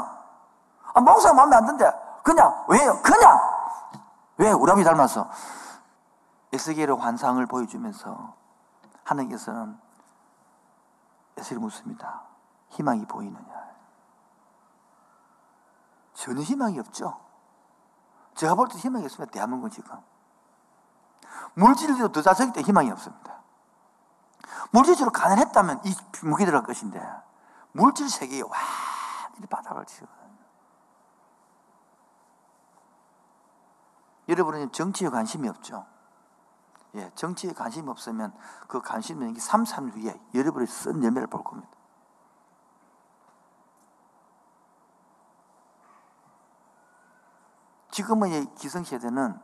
아, 0.94 1.00
목사가 1.00 1.34
마음에 1.34 1.54
안 1.54 1.66
든대. 1.66 1.88
그냥, 2.24 2.64
왜요? 2.66 3.00
그냥! 3.02 3.38
왜? 4.38 4.50
우람이 4.50 4.82
닮았어. 4.82 5.28
에스겔의 6.52 6.96
환상을 6.96 7.46
보여주면서 7.46 8.34
하나님께서는 9.04 9.78
에스겔 11.36 11.60
묻습니다. 11.60 12.22
희망이 12.70 13.06
보이느냐? 13.06 13.73
전혀 16.14 16.40
희망이 16.40 16.78
없죠. 16.78 17.20
제가 18.34 18.54
볼 18.54 18.68
때 18.68 18.78
희망이 18.78 19.04
없습니다. 19.04 19.32
대한민국 19.32 19.70
지금. 19.70 19.96
물질도 21.54 22.10
더 22.12 22.22
자석이 22.22 22.52
때 22.52 22.62
희망이 22.62 22.90
없습니다. 22.90 23.42
물질적으로 24.70 25.12
가난했다면 25.12 25.82
이 25.84 25.94
무기 26.24 26.44
들어갈 26.44 26.66
것인데 26.66 27.00
물질 27.72 28.08
세계에 28.08 28.42
완전히 28.42 29.46
바닥을 29.48 29.84
치거든요. 29.86 30.24
여러분은 34.28 34.72
정치에 34.72 35.10
관심이 35.10 35.48
없죠. 35.48 35.86
예, 36.94 37.10
정치에 37.14 37.52
관심이 37.52 37.88
없으면 37.90 38.32
그 38.68 38.80
관심은 38.80 39.34
3, 39.34 39.64
3 39.64 39.90
후에 39.90 40.20
여러분이 40.34 40.66
쓴 40.66 41.02
열매를 41.02 41.26
볼 41.26 41.42
겁니다. 41.44 41.73
지금의 47.94 48.52
기성세대는 48.56 49.40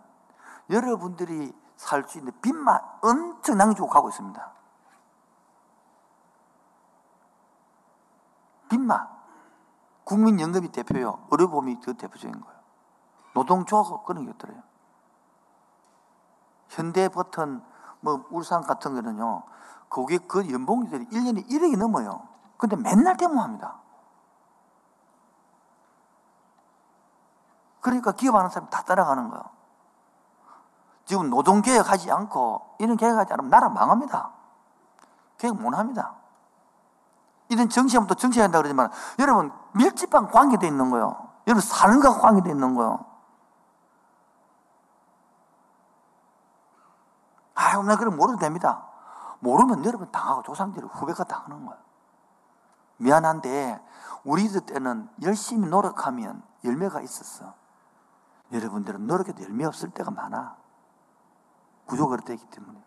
여러분들이 0.70 1.52
살 1.76 2.04
수 2.06 2.18
있는 2.18 2.32
빚만 2.42 2.80
엄청나게 3.00 3.74
주고 3.74 3.88
가고 3.88 4.08
있습니다. 4.08 4.52
빚만. 8.68 9.08
국민연금이 10.04 10.70
대표요. 10.72 11.26
의료보험이 11.30 11.80
그 11.80 11.94
대표적인 11.94 12.40
거예요. 12.40 12.60
노동조합 13.34 14.04
그런 14.04 14.24
게 14.24 14.30
없더래요. 14.32 14.60
현대버튼, 16.68 17.62
뭐, 18.00 18.26
울산 18.30 18.62
같은 18.62 18.94
거는요, 18.94 19.44
거기에 19.88 20.18
그 20.26 20.50
연봉들이 20.50 21.06
1년에 21.06 21.48
1억이 21.48 21.78
넘어요. 21.78 22.28
근데 22.56 22.76
맨날 22.76 23.16
데모합니다. 23.16 23.80
그러니까 27.80 28.12
기업하는 28.12 28.50
사람이 28.50 28.70
다 28.70 28.82
따라가는 28.82 29.30
거예요. 29.30 29.42
지금 31.04 31.30
노동개혁하지 31.30 32.10
않고 32.10 32.76
이런 32.78 32.96
개혁하지 32.96 33.32
않으면 33.32 33.50
나라 33.50 33.68
망합니다. 33.68 34.30
개혁 35.38 35.60
못 35.60 35.74
합니다. 35.74 36.14
이런 37.48 37.68
정치하면 37.68 38.06
또 38.06 38.14
정치한다 38.14 38.58
그러지만 38.58 38.90
여러분 39.18 39.52
밀집한 39.72 40.28
관계돼 40.28 40.68
있는 40.68 40.90
거예요. 40.90 41.28
여러분 41.48 41.60
사는 41.60 41.98
것과 42.00 42.20
관계돼 42.20 42.50
있는 42.50 42.74
거예요. 42.74 43.04
아유, 47.54 47.82
나 47.82 47.96
그럼 47.96 48.16
모르도 48.16 48.38
됩니다. 48.38 48.86
모르면 49.40 49.84
여러분 49.84 50.10
당하고 50.12 50.42
조상들이 50.42 50.86
후배가 50.86 51.24
당하는 51.24 51.66
거예요. 51.66 51.80
미안한데 52.98 53.80
우리들 54.24 54.60
때는 54.60 55.08
열심히 55.22 55.68
노력하면 55.68 56.42
열매가 56.64 57.00
있었어. 57.00 57.59
여러분들은 58.52 59.06
노력해도 59.06 59.42
열매 59.44 59.64
없을 59.64 59.90
때가 59.90 60.10
많아. 60.10 60.56
구조가 61.86 62.10
그렇게 62.10 62.36
되기 62.36 62.46
때문에. 62.50 62.82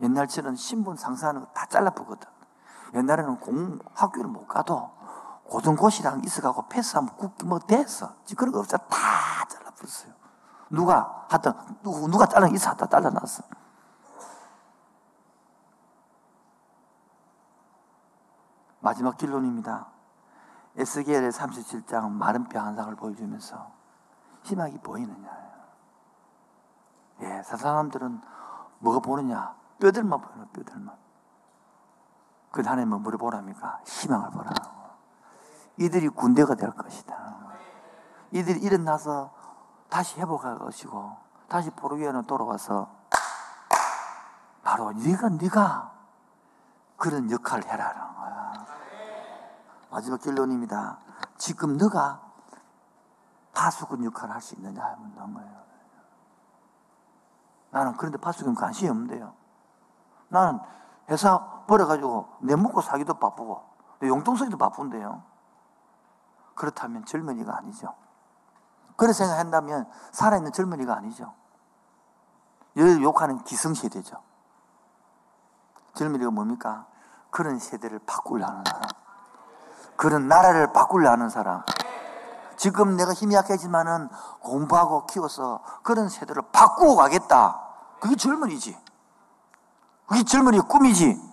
옛날처럼 0.00 0.56
신분 0.56 0.96
상사하는 0.96 1.40
거 1.42 1.52
다 1.52 1.66
잘라보거든. 1.66 2.28
옛날에는 2.94 3.40
공, 3.40 3.78
학교를 3.94 4.28
못 4.28 4.46
가도 4.46 4.90
고등고시랑 5.48 6.22
있어가고 6.24 6.68
패스하면 6.68 7.16
국기 7.16 7.44
뭐 7.46 7.58
됐어. 7.58 8.14
지금 8.24 8.40
그런 8.40 8.52
거 8.52 8.60
없어. 8.60 8.76
다 8.78 9.44
잘라버렸어요. 9.48 10.12
누가 10.70 11.26
하여튼, 11.28 11.52
누구, 11.82 12.08
누가 12.08 12.26
잘라 12.26 12.48
있어. 12.48 12.70
하다 12.70 12.86
잘라놨어. 12.86 13.42
마지막 18.80 19.16
결론입니다. 19.16 19.86
에스겔의 20.76 21.30
37장 21.30 22.10
마른 22.10 22.48
뼈 22.48 22.60
한 22.60 22.74
상을 22.74 22.94
보여주면서 22.96 23.70
희망이 24.42 24.78
보이느냐. 24.78 25.30
예, 27.22 27.42
사람들은 27.42 28.20
뭐가 28.80 29.00
보느냐? 29.00 29.54
뼈들만 29.78 30.20
보여요, 30.20 30.46
뼈들만. 30.52 30.96
그 32.50 32.62
하나님은 32.62 33.02
뭐를 33.02 33.18
보랍니까? 33.18 33.80
희망을 33.84 34.30
보라고. 34.30 34.82
이들이 35.78 36.08
군대가 36.08 36.54
될 36.54 36.70
것이다. 36.72 37.36
이들이 38.32 38.60
일어나서 38.60 39.32
다시 39.88 40.20
회복할 40.20 40.58
것이고, 40.58 41.16
다시 41.48 41.70
포로기에는 41.70 42.24
돌아와서 42.24 42.88
바로 44.62 44.92
네가 44.92 45.28
네가 45.30 45.92
그런 46.96 47.30
역할을 47.30 47.64
해라는 47.64 48.14
거야. 48.14 48.66
마지막 49.90 50.20
결론입니다. 50.20 50.98
지금 51.36 51.76
너가 51.76 52.31
파수꾼 53.54 54.04
역할을 54.04 54.34
할 54.34 54.40
수 54.40 54.54
있느냐 54.54 54.82
하면 54.82 55.14
는 55.14 55.34
거예요. 55.34 55.62
나는 57.70 57.96
그런데 57.96 58.18
파수꾼 58.18 58.54
관심이 58.54 58.90
없는데요. 58.90 59.32
나는 60.28 60.60
회사 61.10 61.64
버려가지고 61.66 62.38
내 62.40 62.56
먹고 62.56 62.80
사기도 62.80 63.14
바쁘고 63.14 63.62
내 64.00 64.08
용돈 64.08 64.36
쓰기도 64.36 64.56
바쁜데요. 64.56 65.22
그렇다면 66.54 67.04
젊은이가 67.04 67.56
아니죠. 67.56 67.94
그렇게 68.96 69.12
생각한다면 69.14 69.90
살아있는 70.12 70.52
젊은이가 70.52 70.94
아니죠. 70.96 71.32
열 72.76 73.02
욕하는 73.02 73.42
기성세대죠. 73.44 74.22
젊은이가 75.94 76.30
뭡니까? 76.30 76.86
그런 77.30 77.58
세대를 77.58 78.00
바꾸려는 78.00 78.64
사람. 78.64 78.82
그런 79.96 80.28
나라를 80.28 80.72
바꾸려는 80.72 81.28
사람. 81.28 81.62
지금 82.62 82.96
내가 82.96 83.12
힘이 83.12 83.34
약해지만은 83.34 84.08
공부하고 84.38 85.06
키워서 85.06 85.64
그런 85.82 86.08
세대를 86.08 86.42
바꾸고 86.52 86.94
가겠다. 86.94 87.60
그게 87.98 88.14
젊은이지. 88.14 88.78
그게 90.06 90.22
젊은이의 90.22 90.62
꿈이지. 90.68 91.32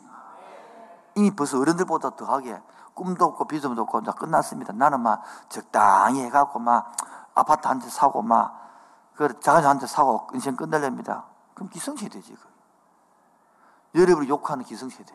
이미 1.13 1.29
벌써 1.35 1.59
어른들보다 1.59 2.15
더하게 2.15 2.59
꿈도 2.95 3.25
없고 3.25 3.45
비전도 3.45 3.79
없고 3.83 4.01
다 4.01 4.13
끝났습니다. 4.13 4.73
나는 4.73 5.01
막 5.01 5.21
적당히 5.49 6.23
해갖고 6.23 6.57
막 6.57 6.95
아파트 7.35 7.67
한 7.67 7.79
채 7.79 7.89
사고 7.91 8.23
막그 8.23 9.39
자가지 9.39 9.67
한 9.67 9.77
채 9.79 9.85
사고 9.85 10.27
인생 10.33 10.55
끝낼랍니다. 10.55 11.25
그럼 11.53 11.69
기성세대지. 11.69 12.33
그. 12.33 13.99
여러분을 13.99 14.29
욕하는 14.29 14.65
기성세대. 14.65 15.13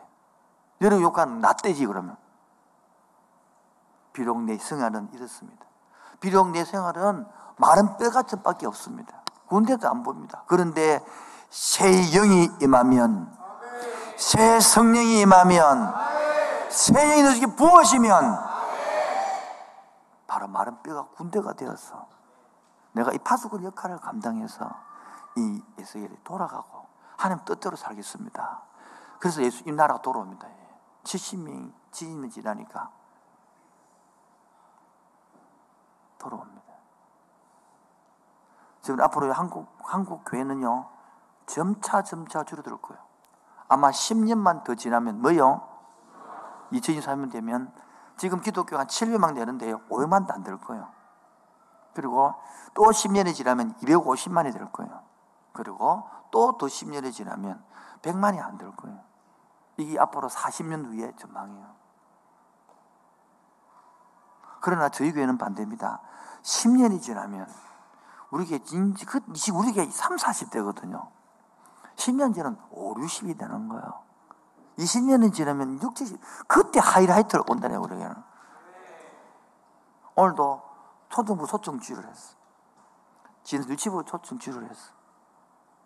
여러분 0.79 1.03
욕하는 1.03 1.41
나떼지 1.41 1.85
그러면. 1.85 2.15
비록 4.13 4.39
내 4.43 4.57
생활은 4.57 5.09
이렇습니다. 5.11 5.65
비록 6.25 6.49
내 6.49 6.65
생활은 6.65 7.27
마른 7.57 7.97
뼈같은 7.97 8.41
밖에 8.41 8.65
없습니다. 8.65 9.21
군대도 9.45 9.87
안 9.87 10.01
봅니다. 10.01 10.41
그런데 10.47 10.99
새 11.51 12.01
영이 12.13 12.49
임하면, 12.61 13.31
새 14.17 14.59
성령이 14.59 15.21
임하면, 15.21 15.93
새 16.71 16.93
영이 16.93 17.21
너에게 17.21 17.45
부어지면, 17.45 18.39
바로 20.25 20.47
마른 20.47 20.81
뼈가 20.81 21.05
군대가 21.15 21.53
되어서 21.53 22.07
내가 22.93 23.11
이 23.11 23.19
파수꾼 23.19 23.63
역할을 23.63 23.99
감당해서 23.99 24.67
이 25.35 25.61
예수엘이 25.77 26.23
돌아가고 26.23 26.87
하나님 27.17 27.45
뜻대로 27.45 27.75
살겠습니다. 27.75 28.63
그래서 29.19 29.43
예수 29.43 29.61
이 29.67 29.71
나라가 29.71 30.01
돌아옵니다. 30.01 30.47
70명 31.03 31.71
지인을 31.91 32.31
지나니까 32.31 32.89
돌아옵니다. 36.29 36.61
지금 38.81 39.01
앞으로 39.01 39.31
한국, 39.33 39.67
한국 39.83 40.23
교회는요, 40.25 40.87
점차 41.45 42.01
점차 42.03 42.43
줄어들 42.43 42.77
거예요. 42.77 43.01
아마 43.67 43.89
10년만 43.89 44.63
더 44.63 44.75
지나면 44.75 45.21
뭐요? 45.21 45.67
2024년 46.71 47.31
되면 47.31 47.71
지금 48.17 48.41
기독교가 48.41 48.81
한 48.81 48.87
700만 48.87 49.35
되는데요, 49.35 49.81
500만도 49.89 50.31
안 50.31 50.43
될 50.43 50.57
거예요. 50.57 50.89
그리고 51.93 52.33
또 52.73 52.83
10년이 52.83 53.33
지나면 53.33 53.75
250만이 53.75 54.53
될 54.53 54.71
거예요. 54.71 55.01
그리고 55.53 56.03
또 56.31 56.57
더 56.57 56.65
10년이 56.65 57.13
지나면 57.13 57.63
100만이 58.01 58.43
안 58.43 58.57
될 58.57 58.75
거예요. 58.75 58.99
이게 59.77 59.99
앞으로 59.99 60.29
40년 60.29 60.85
후의 60.85 61.13
전망이에요. 61.17 61.75
그러나 64.61 64.89
저희 64.89 65.11
교회는 65.11 65.37
반대입니다. 65.37 66.01
10년이 66.45 67.01
지나면 67.01 67.47
우리 68.29 68.45
교회 68.45 68.59
진지 68.59 69.05
그 69.05 69.19
우리 69.53 69.73
교회 69.73 69.89
3, 69.89 70.15
40대거든요. 70.15 71.09
10년 71.95 72.33
지나면 72.33 72.59
5, 72.69 72.95
60이 72.95 73.37
되는 73.37 73.67
거예요. 73.67 74.03
20년이 74.77 75.33
지나면 75.33 75.81
6, 75.81 75.95
70 75.95 76.19
그때 76.47 76.79
하이라이트를 76.79 77.45
온다네요, 77.49 77.81
우리 77.81 77.95
교회는. 77.95 78.15
오늘도 80.15 80.61
초등부 81.09 81.47
소청주를 81.47 82.07
했어. 82.07 82.35
지난 83.43 83.67
유치부 83.67 84.03
초청주를 84.05 84.69
했어. 84.69 84.93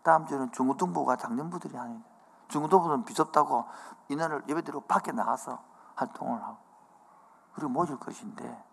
다음 0.04 0.26
주는 0.26 0.52
중고등부가 0.52 1.16
작년부들이 1.16 1.78
하는 1.78 2.04
중고등부는 2.50 3.06
비좁다고 3.06 3.66
인원을 4.10 4.44
예배드리고 4.50 4.82
밖에 4.82 5.12
나가서 5.12 5.64
활동을 5.96 6.42
하고 6.42 6.58
그리고 7.54 7.70
모실 7.70 7.98
것인데 7.98 8.69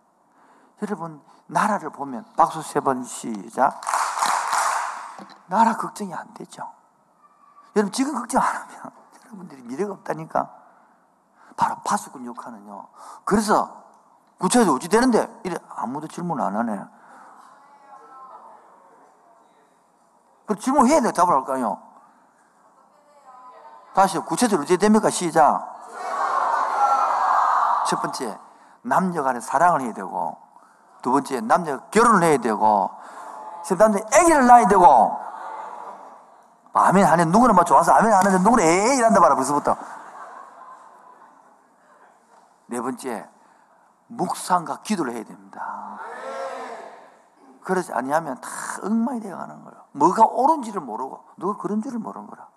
여러분 0.81 1.21
나라를 1.47 1.89
보면 1.89 2.25
박수 2.35 2.61
세 2.61 2.79
번 2.81 3.03
시작. 3.03 3.81
나라 5.47 5.75
걱정이 5.77 6.13
안 6.13 6.33
되죠. 6.33 6.69
여러분 7.75 7.91
지금 7.91 8.13
걱정 8.15 8.41
안 8.41 8.47
하면 8.55 8.91
여러분들이 9.25 9.61
미래가 9.63 9.93
없다니까. 9.93 10.49
바로 11.55 11.75
파수꾼 11.85 12.25
역할은요. 12.25 12.87
그래서 13.23 13.83
구체적으로 14.37 14.75
어찌 14.75 14.87
되는데? 14.89 15.27
이래 15.43 15.57
아무도 15.69 16.07
질문 16.07 16.39
안 16.41 16.55
하네. 16.55 16.85
그 20.45 20.55
질문해야 20.55 21.01
돼 21.01 21.11
답을 21.11 21.33
할까요. 21.33 21.81
다시 23.95 24.19
구체적으로 24.19 24.63
어찌 24.63 24.77
됩니까? 24.77 25.09
시작. 25.09 25.73
첫 27.87 28.01
번째 28.01 28.37
남녀 28.83 29.23
간에 29.23 29.39
사랑을 29.39 29.81
해야 29.81 29.93
되고 29.93 30.37
두 31.01 31.11
번째 31.11 31.41
남녀 31.41 31.79
결혼을 31.89 32.23
해야 32.23 32.37
되고 32.37 32.89
세 33.63 33.75
번째 33.75 34.03
아기를 34.13 34.47
낳아야 34.47 34.67
되고 34.67 35.17
아멘 36.73 37.05
하네 37.05 37.25
누구는 37.25 37.55
막 37.55 37.65
좋아서 37.65 37.91
아멘 37.93 38.13
하는데 38.13 38.37
누구는 38.39 38.63
에이 38.63 38.97
이란다 38.97 39.19
봐라 39.19 39.35
벌써부터. 39.35 39.75
네 42.67 42.81
번째 42.81 43.27
묵상과 44.07 44.81
기도를 44.81 45.13
해야 45.13 45.23
됩니다. 45.23 45.99
그러지 47.63 47.91
아니하면 47.93 48.39
다 48.39 48.49
엉망이 48.83 49.19
되어가는 49.19 49.63
거예요. 49.63 49.83
뭐가 49.91 50.25
옳은지를 50.25 50.79
모르고 50.81 51.23
누가 51.37 51.57
그런 51.57 51.81
줄을 51.81 51.99
모르는 51.99 52.27
거라. 52.27 52.47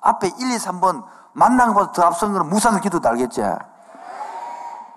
앞에 0.00 0.28
1, 0.28 0.50
2, 0.52 0.56
3번 0.56 1.04
만난 1.32 1.68
것보다 1.68 1.92
더 1.92 2.02
앞선 2.06 2.32
거는 2.32 2.48
무상의 2.48 2.80
기도도 2.80 3.08
알겠지? 3.08 3.42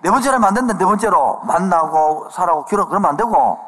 네 0.00 0.10
번째로 0.10 0.34
하면 0.34 0.48
안 0.48 0.54
된다, 0.54 0.74
네 0.74 0.84
번째로. 0.84 1.40
만나고, 1.44 2.28
살아고, 2.30 2.64
결혼, 2.66 2.88
그러면 2.88 3.10
안 3.10 3.16
되고, 3.16 3.58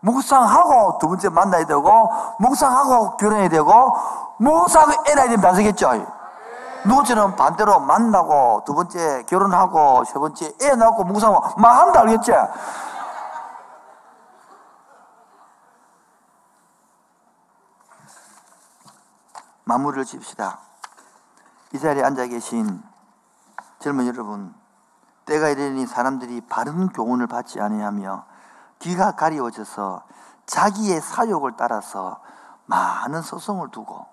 묵상하고, 0.00 0.98
두 0.98 1.08
번째 1.08 1.28
만나야 1.30 1.64
되고, 1.64 2.12
묵상하고, 2.38 3.16
결혼해야 3.16 3.48
되고, 3.48 3.96
묵상하고, 4.38 4.92
애 5.08 5.14
낳아야 5.14 5.28
됩니다. 5.30 5.48
아시겠죠? 5.48 5.92
누구처럼 6.84 7.36
반대로 7.36 7.80
만나고, 7.80 8.62
두 8.66 8.74
번째 8.74 9.24
결혼하고, 9.24 10.04
세 10.04 10.14
번째 10.18 10.54
애 10.62 10.74
낳고, 10.76 11.04
묵상하고, 11.04 11.60
막 11.60 11.70
한다, 11.80 12.00
알겠지? 12.00 12.32
마무리를 19.64 20.04
칩시다. 20.04 20.58
이 21.72 21.78
자리에 21.78 22.02
앉아 22.02 22.26
계신 22.26 22.82
젊은 23.80 24.06
여러분, 24.06 24.54
때가 25.28 25.50
이르니 25.50 25.86
사람들이 25.86 26.40
바른 26.42 26.88
교훈을 26.88 27.26
받지 27.26 27.60
아니하며 27.60 28.24
귀가 28.78 29.12
가리워져서 29.12 30.02
자기의 30.46 31.02
사욕을 31.02 31.54
따라서 31.58 32.20
많은 32.64 33.20
소송을 33.20 33.70
두고 33.70 34.06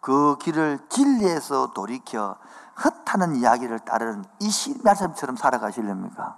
그 0.00 0.36
길을 0.38 0.88
진리에서 0.88 1.72
돌이켜 1.72 2.36
헛하는 2.84 3.36
이야기를 3.36 3.78
따르는 3.80 4.24
이 4.40 4.50
시- 4.50 4.80
말씀처럼 4.82 5.36
살아가시렵니까? 5.36 6.36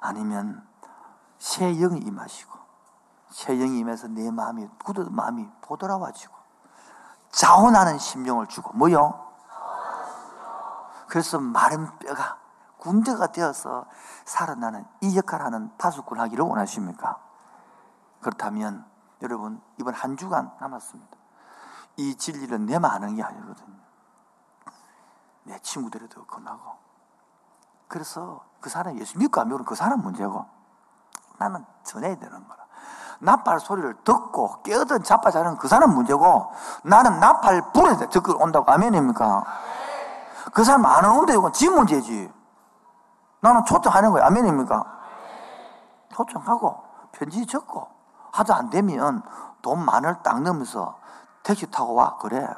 아니면 0.00 0.66
새 1.38 1.72
영이 1.74 2.00
임하시고 2.00 2.52
새 3.30 3.56
영이 3.56 3.78
임해서 3.78 4.08
내 4.08 4.30
마음이 4.32 4.68
굳어진 4.84 5.14
마음이 5.14 5.48
보돌아와지고 5.62 6.34
자원하는 7.30 7.98
심령을 7.98 8.48
주고 8.48 8.72
뭐요? 8.76 9.20
그래서 11.08 11.38
마른 11.38 11.88
뼈가 12.00 12.38
군대가 12.84 13.28
되어서 13.28 13.86
살아나는 14.26 14.84
이 15.00 15.16
역할을 15.16 15.46
하는 15.46 15.70
파수꾼 15.78 16.20
하기를 16.20 16.44
원하십니까? 16.44 17.18
그렇다면 18.20 18.84
여러분 19.22 19.60
이번 19.80 19.94
한 19.94 20.18
주간 20.18 20.52
남았습니다. 20.60 21.16
이 21.96 22.14
진리를 22.14 22.66
내만 22.66 22.90
아는 22.90 23.16
게 23.16 23.22
아니거든요. 23.22 23.74
내 25.44 25.58
친구들에도 25.60 26.26
권하고 26.26 26.76
그래서 27.88 28.44
그 28.60 28.68
사람 28.68 28.98
예수 28.98 29.18
믿고 29.18 29.40
안 29.40 29.48
믿고 29.48 29.64
그 29.64 29.74
사람 29.74 30.00
문제고 30.00 30.44
나는 31.38 31.64
전해야 31.84 32.16
되는 32.16 32.48
거라. 32.48 32.64
나팔 33.20 33.60
소리를 33.60 33.94
듣고 34.04 34.60
깨어든 34.62 35.04
자빠 35.04 35.30
자는 35.30 35.56
그 35.56 35.68
사람 35.68 35.94
문제고 35.94 36.52
나는 36.82 37.18
나팔 37.18 37.72
불에 37.72 37.96
듣고 38.10 38.42
온다고 38.42 38.70
아멘입니까? 38.70 39.44
그 40.52 40.64
사람 40.64 40.84
안 40.84 41.06
오는데 41.06 41.32
이건 41.32 41.50
지 41.54 41.70
문제지. 41.70 42.43
나는 43.44 43.62
초청하는 43.66 44.10
거야. 44.10 44.24
아멘입니까? 44.24 44.84
초청하고 46.14 46.82
편지 47.12 47.44
적고 47.44 47.86
하도 48.32 48.54
안 48.54 48.70
되면 48.70 49.22
돈 49.60 49.84
만을 49.84 50.22
딱 50.22 50.40
넣으면서 50.40 50.98
택시 51.42 51.70
타고 51.70 51.92
와. 51.92 52.16
그래. 52.16 52.48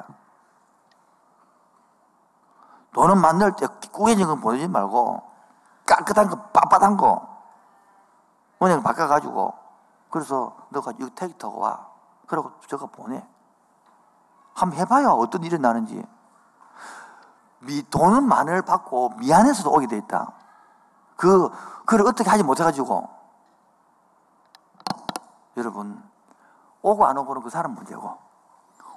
돈은 2.93 3.17
만들 3.17 3.51
때 3.57 3.67
꾸겨진 3.91 4.27
건 4.27 4.39
보내지 4.39 4.69
말고 4.69 5.21
깨끗한 5.85 6.29
거, 6.29 6.37
빳빳한 6.53 6.97
거 6.97 7.37
은행 8.63 8.81
바꿔가지고 8.81 9.53
그래서 10.09 10.55
너가 10.69 10.93
이 10.99 11.09
택시 11.09 11.37
타고 11.37 11.59
와. 11.59 11.85
그러고 12.27 12.53
저가 12.65 12.85
보내. 12.85 13.27
한번 14.53 14.79
해봐야 14.79 15.09
어떤 15.09 15.43
일이 15.43 15.59
나는지. 15.59 16.01
미, 17.59 17.83
돈은 17.89 18.23
만을 18.23 18.61
받고 18.61 19.09
미안해서도 19.17 19.69
오게 19.69 19.87
돼 19.87 19.97
있다. 19.97 20.36
그, 21.17 21.49
그걸 21.85 22.07
어떻게 22.07 22.29
하지 22.29 22.43
못해가지고. 22.43 23.09
여러분, 25.57 26.01
오고 26.81 27.05
안 27.05 27.17
오고는 27.17 27.41
그 27.41 27.49
사람 27.49 27.73
문제고, 27.73 28.17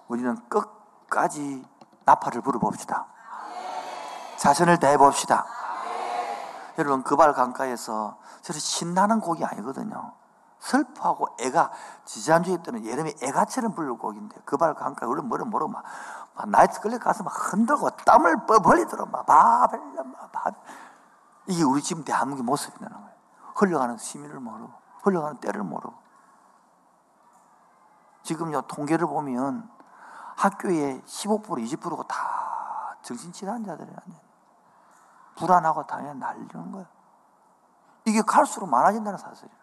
우리는 0.08 0.36
끝까지 0.48 1.66
나팔을 2.04 2.42
불어봅시다. 2.42 3.06
자신을 4.36 4.78
다해봅시다. 4.78 5.46
여러분, 6.78 7.02
그발 7.02 7.32
강가에서 7.32 8.18
저렇게 8.42 8.60
신나는 8.60 9.20
곡이 9.20 9.44
아니거든요. 9.44 10.12
슬퍼하고 10.60 11.28
애가, 11.40 11.70
지지난주에 12.04 12.58
때는 12.62 12.86
여름에 12.86 13.14
애가처럼 13.22 13.74
부를 13.74 13.96
곡인데, 13.96 14.42
그발 14.44 14.74
강가에 14.74 15.08
우리 15.08 15.22
뭐를 15.22 15.46
모르고 15.46 15.72
막, 15.72 15.82
막 16.34 16.48
나이트 16.50 16.80
클럽 16.80 17.00
가서 17.00 17.24
막 17.24 17.32
흔들고 17.52 17.88
땀을 17.90 18.46
뻘뻘리더라. 18.46 19.06
막 19.06 19.24
바벨라, 19.24 20.02
막 20.04 20.32
바벨. 20.32 20.60
이게 21.50 21.64
우리 21.64 21.82
지금 21.82 22.04
대한민국의 22.04 22.44
모습이라는 22.44 22.96
거예요. 22.96 23.10
흘러가는 23.56 23.96
시민을 23.98 24.38
모르고, 24.38 24.72
흘러가는 25.02 25.36
때를 25.38 25.64
모르고. 25.64 25.92
지금요, 28.22 28.62
통계를 28.62 29.08
보면 29.08 29.68
학교에 30.36 31.00
15% 31.00 31.42
20%가 31.42 32.04
다 32.04 32.96
정신질환자들이 33.02 33.90
아니에요. 33.90 34.22
불안하고 35.34 35.86
당연히 35.88 36.20
날리는 36.20 36.70
거예요. 36.70 36.86
이게 38.04 38.22
갈수록 38.22 38.68
많아진다는 38.68 39.18
사실이에요. 39.18 39.60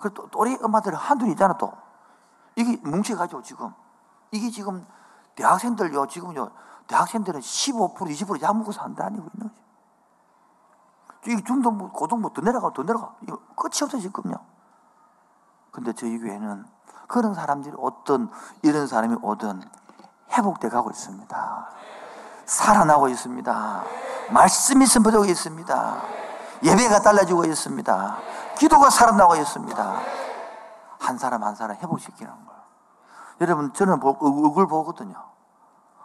그리고 0.00 0.14
또 0.14 0.28
또래 0.28 0.58
엄마들 0.62 0.94
한둘 0.94 1.28
있잖아 1.30 1.56
또. 1.56 1.72
이게 2.56 2.76
뭉쳐가지고 2.86 3.40
지금. 3.40 3.72
이게 4.32 4.50
지금 4.50 4.86
대학생들요, 5.34 6.08
지금요, 6.08 6.50
대학생들은 6.88 7.40
15% 7.40 7.96
20% 7.96 8.42
약먹어서 8.42 8.82
안 8.82 8.94
다니고 8.94 9.30
있는 9.34 9.48
거죠. 9.48 9.63
이 11.26 11.42
중등부, 11.44 11.90
고등부 11.90 12.32
더 12.32 12.42
내려가, 12.42 12.70
더 12.72 12.82
내려가. 12.82 13.14
이거 13.22 13.38
끝이 13.56 13.82
없어, 13.82 13.98
지금요. 13.98 14.34
근데 15.70 15.92
저희 15.92 16.18
교회는 16.18 16.64
그런 17.08 17.34
사람들이 17.34 17.74
어떤, 17.80 18.30
이런 18.62 18.86
사람이 18.86 19.16
오든 19.22 19.62
회복돼 20.32 20.68
가고 20.68 20.90
있습니다. 20.90 21.68
살아나고 22.46 23.08
있습니다. 23.08 23.82
말씀이 24.32 24.86
선포되고 24.86 25.24
있습니다. 25.24 26.02
예배가 26.62 27.00
달라지고 27.00 27.44
있습니다. 27.44 28.16
기도가 28.58 28.90
살아나고 28.90 29.36
있습니다. 29.36 30.00
한 30.98 31.18
사람 31.18 31.42
한 31.44 31.54
사람 31.54 31.76
회복시키는 31.76 32.30
거예요. 32.32 32.60
여러분, 33.40 33.72
저는 33.72 34.00
보- 34.00 34.16
얼굴 34.20 34.66
보거든요. 34.66 35.14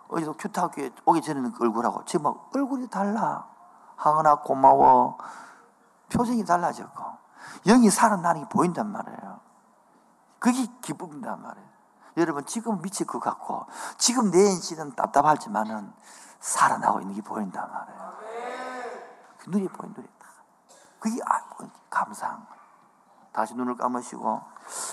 어디서 0.10 0.34
큐타학교에 0.38 0.92
오기 1.06 1.22
전에는 1.22 1.52
그 1.54 1.64
얼굴하고 1.64 2.04
지금 2.06 2.24
막 2.24 2.50
얼굴이 2.56 2.90
달라. 2.90 3.46
항은아 4.00 4.36
고마워. 4.36 5.18
표정이 6.10 6.44
달라졌고 6.46 7.04
영이 7.68 7.90
살아나는 7.90 8.44
게 8.44 8.50
보인단 8.50 8.88
말이에요. 8.92 9.40
그게 10.40 10.66
기쁨이란 10.82 11.42
말이에요. 11.42 11.70
여러분 12.18 12.46
지금 12.46 12.82
미칠 12.82 13.06
것 13.06 13.20
같고 13.20 13.66
지금 13.98 14.32
내 14.32 14.40
인생은 14.40 14.96
답답하지만은 14.96 15.94
살아나고 16.40 17.02
있는 17.02 17.14
게 17.16 17.22
보인단 17.22 17.70
말이에요. 17.70 18.14
그 19.38 19.50
눈이 19.50 19.68
보인 19.68 19.94
눈이 19.94 20.08
다. 20.18 20.28
그게 21.00 21.20
아이고 21.26 21.70
감사한 21.90 22.38
거예요. 22.38 22.60
다시 23.34 23.54
눈을 23.54 23.76
감으시고 23.76 24.42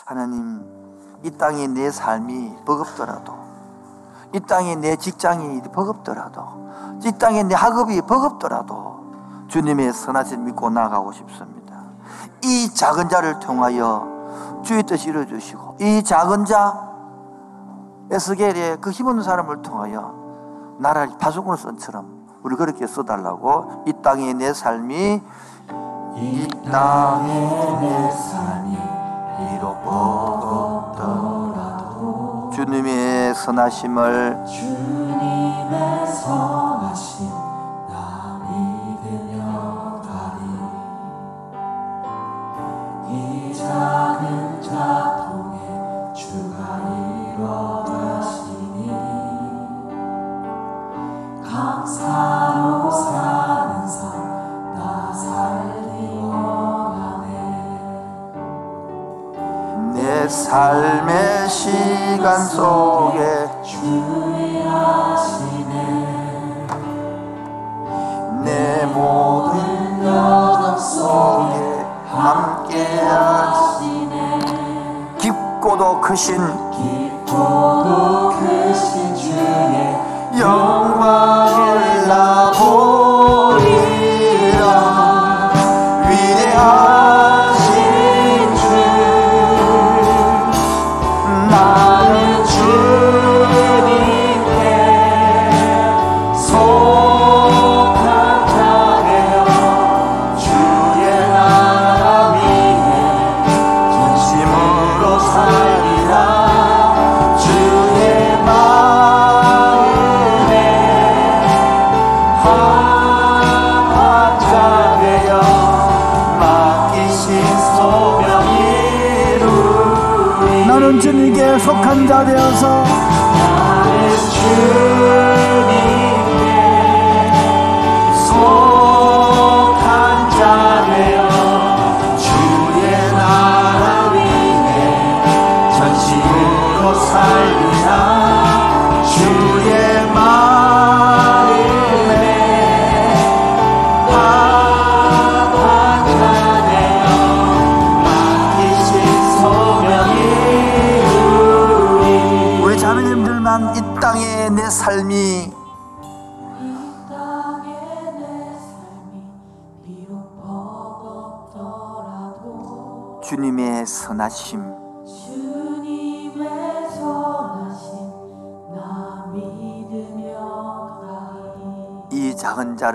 하나님 0.05 1.21
이 1.23 1.31
땅에 1.39 1.67
내 1.69 1.91
삶이 1.91 2.65
버겁더라도 2.65 3.46
이 4.33 4.41
땅에 4.41 4.75
내 4.75 4.97
직장이 4.97 5.63
버겁더라도 5.63 6.43
이 7.05 7.13
땅에 7.13 7.43
내 7.43 7.55
학업이 7.55 8.01
버겁더라도 8.03 8.97
주님의 9.49 9.93
선하신 9.93 10.45
믿고 10.45 10.71
나아가고 10.71 11.13
싶습니다. 11.13 11.77
이 12.43 12.73
작은 12.75 13.09
자를 13.09 13.39
통하여 13.41 14.17
주의 14.63 14.83
뜻을 14.83 15.11
이루어주시고 15.11 15.77
이 15.81 16.03
작은 16.03 16.45
자 16.45 16.87
에스겔의 18.11 18.79
그 18.81 18.91
힘없는 18.91 19.23
사람을 19.23 19.63
통하여 19.63 20.15
나라를 20.79 21.17
파수꾼을 21.19 21.57
쓴처럼 21.57 22.27
우리 22.43 22.57
그렇게 22.57 22.87
써달라고 22.87 23.85
이 23.87 23.93
땅에 24.03 24.33
내 24.33 24.53
삶이 24.53 25.23
이 26.17 26.49
땅에 26.71 27.79
내 27.81 28.11
삶이 28.11 28.79
비록 29.39 29.83
버겁더라도 29.85 31.46
주님의 32.57 33.35
선하심을 33.35 34.47
주님의 34.47 36.07
선하심 36.07 37.36
삶의 60.29 61.49
시간 61.49 62.45
속에 62.45 63.49
내 68.43 68.87
모든 68.87 70.05
여정 70.05 70.79
속에 70.79 71.87
함께 72.11 73.01
하시네. 73.01 74.41
깊고도 75.19 76.01
크신 76.01 76.37
깊고도 76.71 78.31
크신 78.39 79.15
주의 79.17 79.97
영광을 80.39 82.07
나보 82.09 83.06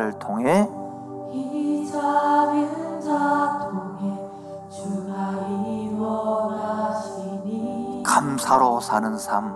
자를 0.02 0.14
통해 0.14 0.68
이 1.32 1.88
작은 1.91 2.99
자 3.02 3.70
통해 3.70 4.18
주가 4.70 5.32
이루어가시니 5.70 7.22
감사로 8.04 8.80
사는 8.80 9.16
삶 9.18 9.54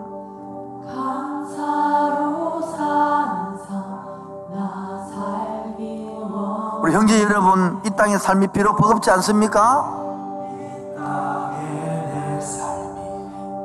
감사로 0.85 2.61
사는 2.61 3.57
삶나 3.57 5.07
살기 5.07 6.11
원 6.31 6.81
우리 6.83 6.93
형제 6.93 7.23
여러분 7.23 7.81
이 7.83 7.89
땅의 7.89 8.19
삶이 8.19 8.49
비록 8.49 8.77
버겁지 8.77 9.09
않습니까? 9.11 10.03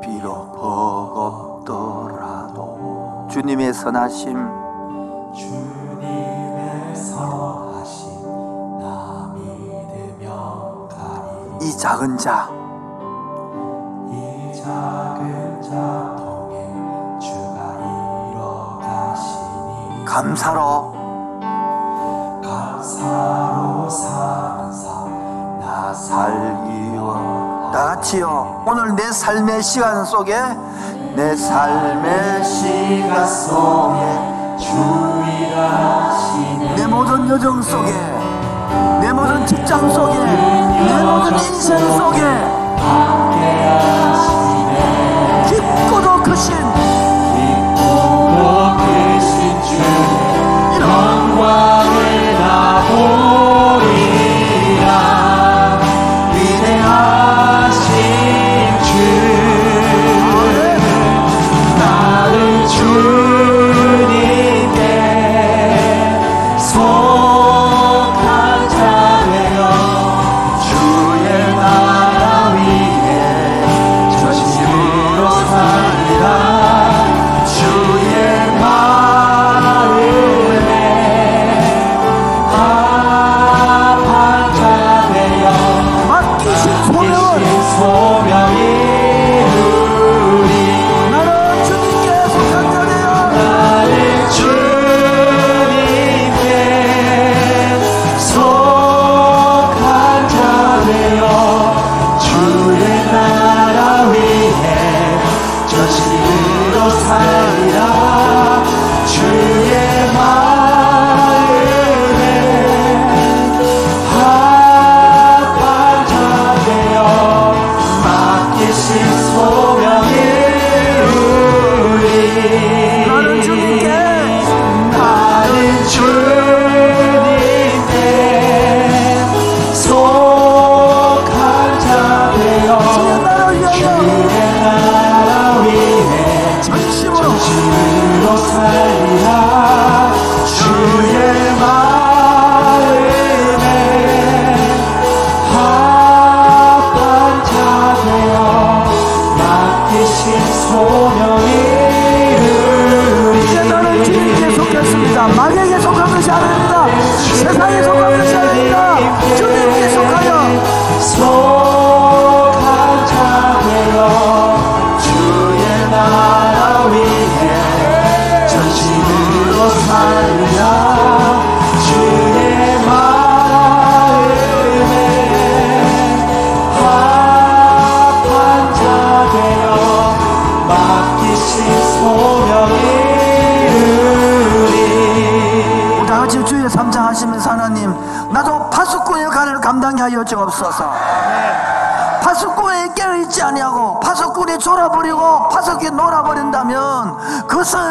비록 0.01 0.51
버겁더라도 1.63 2.07
주님의 3.31 3.73
선하심 3.73 4.60
작은 11.81 12.15
자 12.15 12.47
이 14.07 14.53
작은 14.53 15.59
자 15.63 15.69
통해 16.15 16.71
주가 17.19 17.73
이뤄가시니 18.29 20.05
감사로 20.05 20.93
감사로 22.43 23.89
사는 23.89 24.71
삶나 24.71 25.91
살기 25.91 26.97
원. 26.97 27.71
다 27.71 27.85
같이요. 27.95 28.63
오늘 28.67 28.95
내 28.95 29.11
삶의 29.11 29.63
시간 29.63 30.05
속에 30.05 30.35
내 31.15 31.35
삶의 31.35 32.43
시간 32.43 33.25
속에 33.25 34.55
주일하시네 34.59 36.75
내 36.75 36.85
모든 36.85 37.27
여정 37.27 37.59
속에 37.63 38.20
내 39.11 39.15
모든 39.15 39.45
직장 39.45 39.91
속에 39.91 40.17
내 40.17 41.03
모든 41.03 41.33
인생 41.33 41.77
속에. 41.97 42.21
깊고도 45.49 46.23
크신 46.23 46.55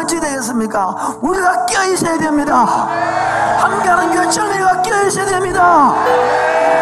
어찌 0.01 0.19
되겠습니까? 0.19 1.15
우리가 1.21 1.65
깨어있어야 1.65 2.17
됩니다. 2.17 2.87
함께하는 3.59 4.11
교회 4.11 4.29
청년이가 4.29 4.81
깨어있어야 4.81 5.25
됩니다. 5.25 5.93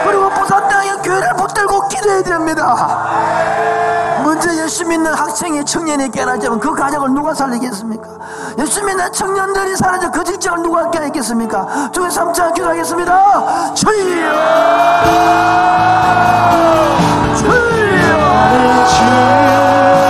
그리고 0.05 0.29
부산 0.29 0.67
땅에 0.69 0.91
교회를 1.03 1.33
붙들고 1.35 1.87
기도해야 1.89 2.23
됩니다. 2.23 2.97
먼저 4.23 4.53
예수 4.55 4.85
믿는 4.85 5.13
학생이 5.13 5.65
청년이 5.65 6.11
깨어나자면 6.11 6.59
그 6.59 6.73
가정을 6.73 7.13
누가 7.13 7.33
살리겠습니까? 7.33 8.07
예수 8.59 8.83
믿는 8.83 9.11
청년들이 9.11 9.75
사라져 9.75 10.09
그 10.11 10.23
직장을 10.23 10.63
누가 10.63 10.89
깨어있겠습니까? 10.89 11.91
주의 11.91 12.09
삼자 12.09 12.53
기도하겠습니다. 12.53 13.73
주여! 13.73 14.29
주님께 18.99 20.08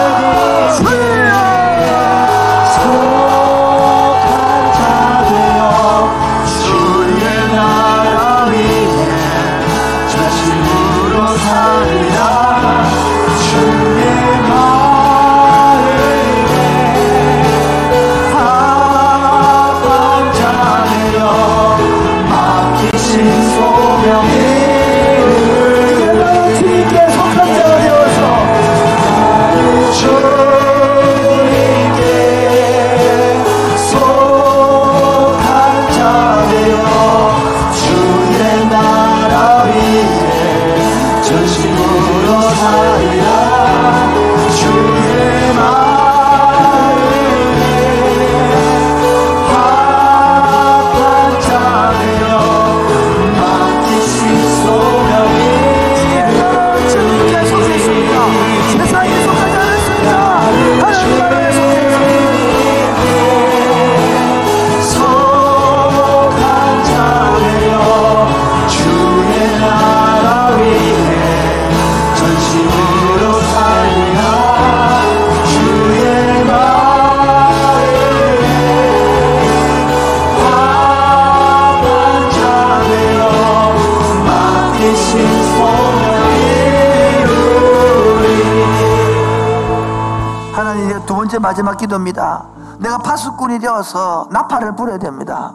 번째 91.40 91.42
마지막 91.42 91.78
기도입니다. 91.78 92.46
내가 92.80 92.98
파수꾼이 92.98 93.60
되어서 93.60 94.28
나팔을 94.32 94.76
불어야 94.76 94.98
됩니다. 94.98 95.54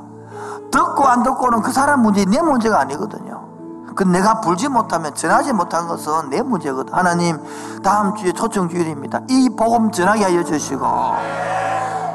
듣고 0.70 1.04
안 1.04 1.22
듣고는 1.22 1.62
그 1.62 1.72
사람 1.72 2.02
문제 2.02 2.24
내 2.24 2.40
문제가 2.40 2.80
아니거든요. 2.80 3.44
그 3.94 4.02
내가 4.02 4.40
불지 4.40 4.68
못하면 4.68 5.14
전하지 5.14 5.52
못한 5.52 5.86
것은 5.86 6.30
내 6.30 6.42
문제거든. 6.42 6.92
하나님 6.92 7.38
다음 7.82 8.14
주에 8.16 8.32
초청 8.32 8.68
주일입니다. 8.68 9.20
이 9.28 9.48
복음 9.56 9.92
전하게 9.92 10.24
하여 10.24 10.42
주시고 10.42 10.84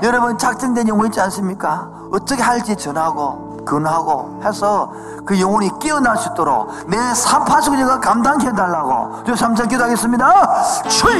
여러분 0.03 0.37
작정된 0.37 0.87
영혼 0.87 1.05
있지 1.07 1.21
않습니까? 1.21 1.89
어떻게 2.11 2.41
할지 2.41 2.75
전하고 2.75 3.48
근하고 3.69 4.41
해서 4.43 4.91
그 5.25 5.39
영혼이 5.39 5.69
깨어날 5.79 6.17
수 6.17 6.29
있도록 6.29 6.71
내 6.87 6.97
사파수 7.13 7.77
제가 7.77 7.99
감당해 7.99 8.51
달라고 8.51 9.23
저 9.25 9.35
삼천 9.35 9.67
기도하겠습니다. 9.67 10.63
주여 10.89 11.11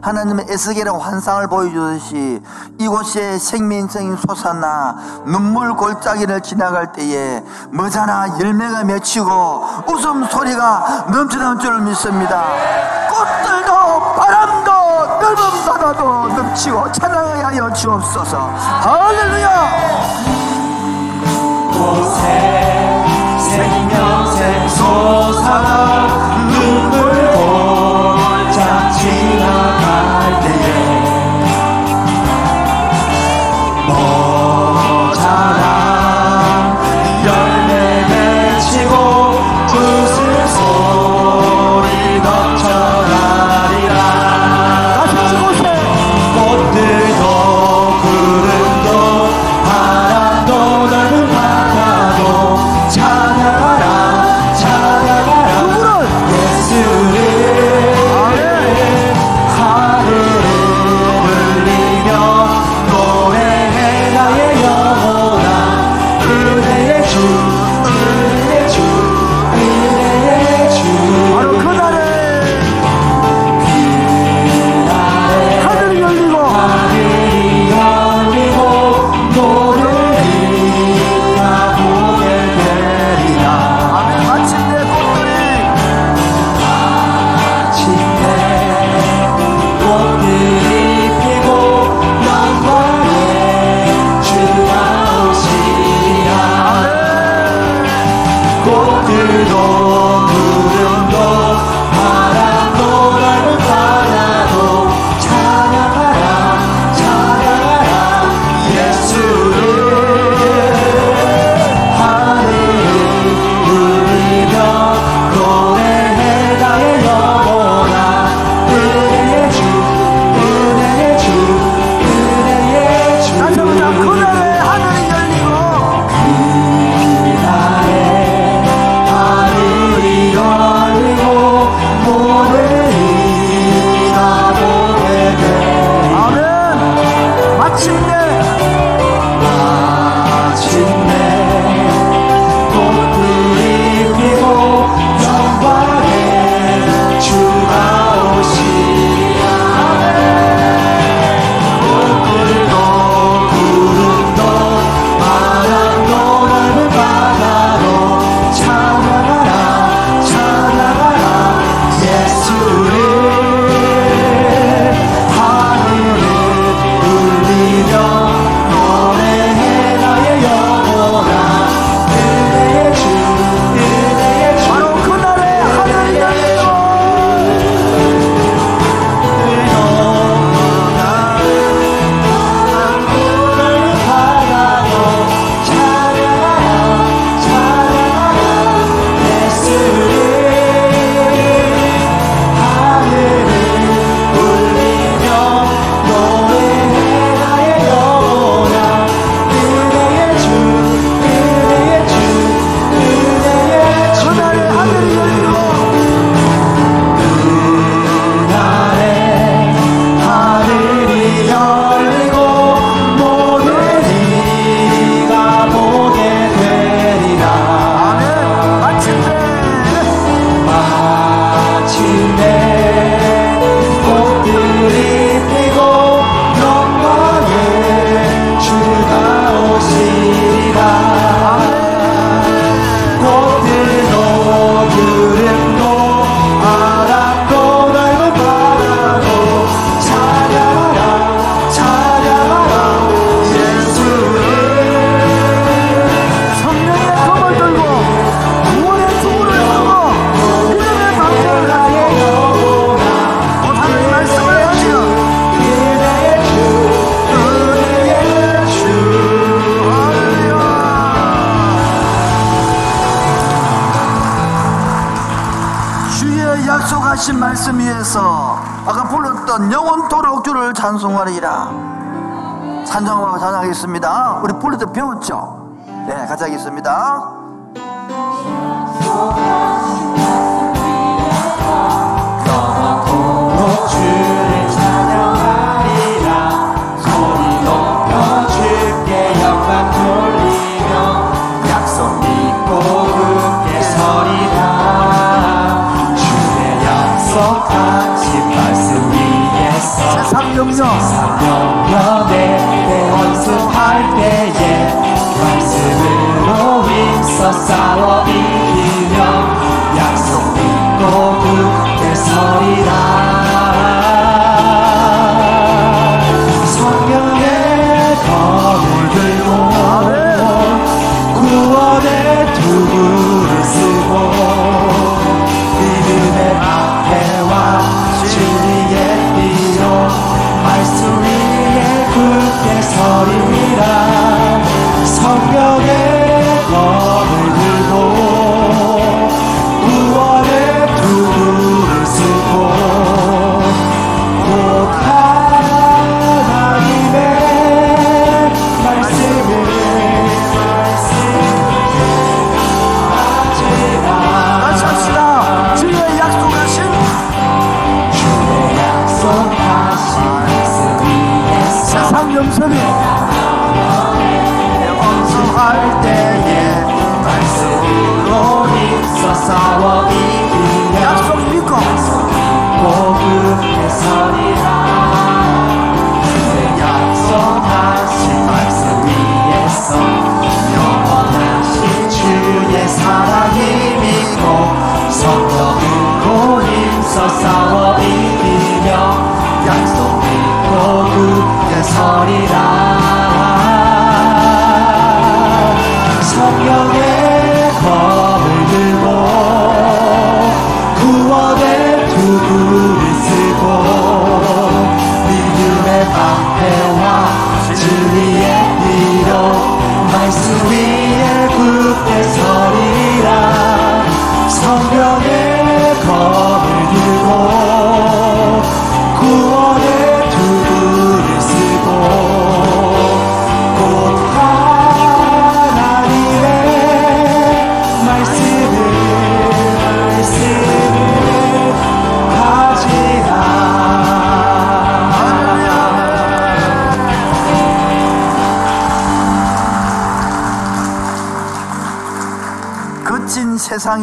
하나님의 0.09 0.47
에스겔의 0.49 0.91
환상을 0.99 1.47
보여주듯이 1.47 2.41
이곳에 2.79 3.37
생명성이 3.37 4.15
솟아나 4.27 4.95
눈물 5.25 5.75
골짜기를 5.75 6.41
지나갈 6.41 6.91
때에 6.91 7.43
머자나 7.69 8.39
열매가 8.39 8.85
맺히고 8.85 9.65
웃음소리가 9.87 11.05
넘쳐나는 11.11 11.59
줄을 11.59 11.81
믿습니다. 11.81 12.43
꽃들도 13.07 14.13
바람도 14.15 14.71
넓은 15.21 15.65
바다도 15.67 16.27
넘치고 16.29 16.91
찬양하게 16.91 17.41
하여 17.43 17.71
주옵소서. 17.71 18.37
할렐루야 18.47 19.59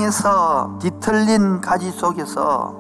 세상에서 0.07 0.79
뒤틀린 0.81 1.61
가지 1.61 1.91
속에서 1.91 2.75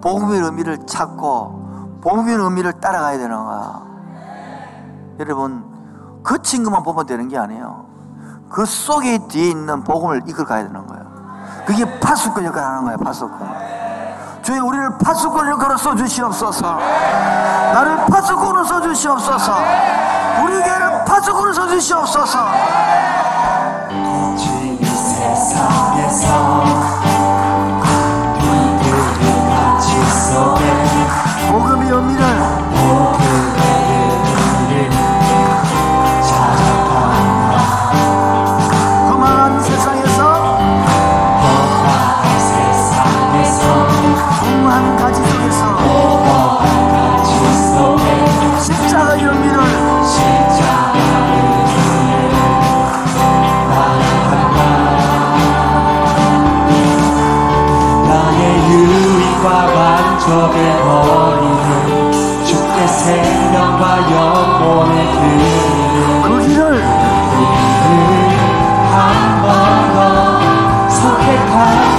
복음의 0.00 0.40
의미를 0.40 0.78
찾고 0.86 2.00
복음의 2.02 2.34
의미를 2.36 2.72
따라가야 2.72 3.18
되는 3.18 3.44
거야. 3.44 3.82
여러분 5.20 5.64
그 6.22 6.40
친구만 6.42 6.82
보면 6.82 7.06
되는 7.06 7.28
게 7.28 7.38
아니에요. 7.38 7.86
그 8.50 8.64
속에 8.64 9.18
뒤에 9.28 9.50
있는 9.50 9.84
복음을 9.84 10.22
이끌 10.26 10.44
가야 10.44 10.64
되는 10.64 10.86
거예요. 10.86 11.02
그게 11.66 12.00
파수꾼 12.00 12.44
역할을 12.44 12.68
하는 12.68 12.84
거예요. 12.84 12.98
파수꾼. 12.98 13.38
주님 14.42 14.66
우리를 14.66 14.98
파수꾼 14.98 15.48
역할로 15.48 15.76
써주시옵소서 15.76 16.76
나를 17.72 18.06
파수꾼으로 18.06 18.64
써주시옵소서 18.64 19.52
우리 20.42 20.60
교회를 20.60 21.04
파수꾼으로 21.04 21.52
써주시옵소서 21.52 22.38
복음이 31.50 31.90
옵니다. 31.90 32.51
하여 63.92 64.58
보내드려 64.58 65.44
그 66.22 66.26
길을 66.46 66.82
한번더 68.90 69.96
선택하 70.88 71.91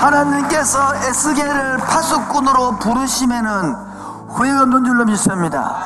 하나님께서 0.00 0.94
에스겔을 0.96 1.78
파수꾼으로 1.78 2.78
부르시면은 2.78 3.74
후회가 4.28 4.62
없는 4.62 4.84
줄로 4.84 5.04
믿습니다 5.04 5.76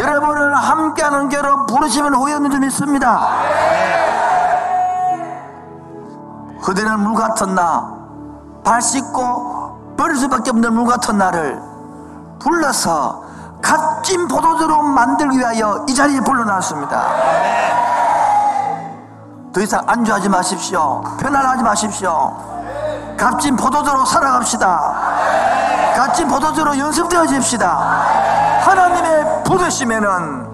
여러분을 0.00 0.54
함께하는 0.54 1.28
교로 1.28 1.66
부르시면 1.66 2.14
후회 2.14 2.34
없는 2.34 2.50
줄 2.50 2.60
믿습니다 2.60 3.28
그대는 6.62 7.00
물 7.00 7.14
같은 7.14 7.54
나 7.54 7.96
발 8.66 8.82
씻고 8.82 9.94
버릴 9.96 10.16
수밖에 10.16 10.50
없는 10.50 10.74
물 10.74 10.86
같은 10.86 11.16
나를 11.16 11.62
불러서 12.40 13.22
값진 13.62 14.26
포도주로 14.26 14.82
만들기 14.82 15.38
위하여 15.38 15.86
이 15.88 15.94
자리에 15.94 16.20
불러놨습니다. 16.20 17.02
더 19.52 19.60
이상 19.60 19.84
안주하지 19.86 20.28
마십시오. 20.28 21.00
편안하지 21.18 21.62
마십시오. 21.62 22.65
값진 23.16 23.56
포도주로 23.56 24.04
살아갑시다. 24.04 24.94
값진 25.96 26.28
포도주로 26.28 26.78
연습되어집시다. 26.78 27.66
하나님의 28.60 29.42
부르심에는 29.44 30.46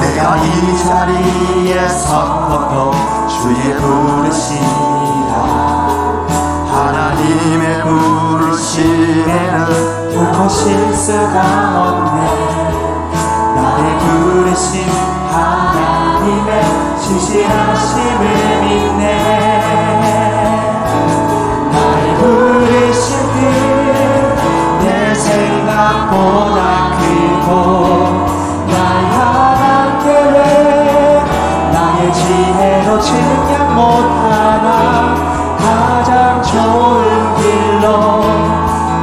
내가 0.00 0.36
이 0.38 0.78
자리에 0.84 1.88
섰고도 1.88 2.92
주의 3.28 3.76
부르심이라 3.76 5.34
하나님의 6.72 7.82
부르심에는 7.82 9.56
결코 10.12 10.48
실수가 10.48 11.42
없네 11.82 12.65
나의 13.76 13.98
부르심 13.98 14.88
하나님의 15.30 16.64
신실하심을 16.98 18.60
믿네. 18.62 19.04
나의 21.70 22.14
부르심 22.16 23.10
내 24.80 25.14
생각보다 25.14 26.58
크고 26.96 27.52
나의 28.66 28.98
계획 30.04 31.24
나의 31.70 31.98
지혜로 32.14 32.98
측량 32.98 33.74
못하나 33.74 35.14
가장 35.58 36.42
좋은 36.42 37.34
길로 37.36 37.84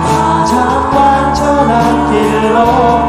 가장 0.04 0.52
완전한 0.96 2.10
길로 2.12 3.03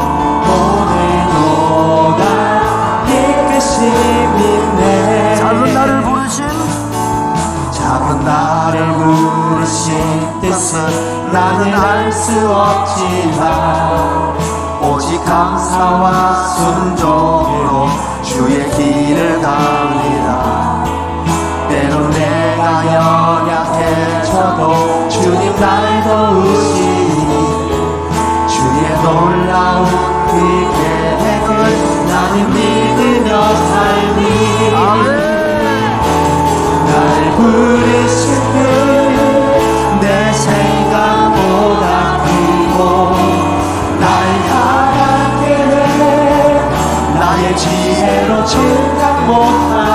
나는 11.35 11.73
알 11.73 12.09
수 12.13 12.49
없지만 12.49 14.37
오직 14.81 15.21
감사와 15.25 16.33
순종으로 16.47 17.89
주의 18.23 18.71
길을 18.71 19.41
갑니다. 19.41 20.85
때로 21.67 22.07
내가 22.07 22.85
연약해져도 23.51 25.09
주님 25.09 25.53
날 25.59 26.03
도우시니 26.05 27.33
주의 28.47 28.89
놀라운 29.03 29.85
그 30.31 30.33
계획을 30.77 31.51
나는 32.07 32.33
믿으며 32.49 33.29
살니. 33.55 34.21
날 36.87 36.95
부르신 37.35 38.23
그내 39.99 40.31
생각 40.31 40.74
지혜로 47.55 48.45
증강 48.45 49.27
못하 49.27 49.94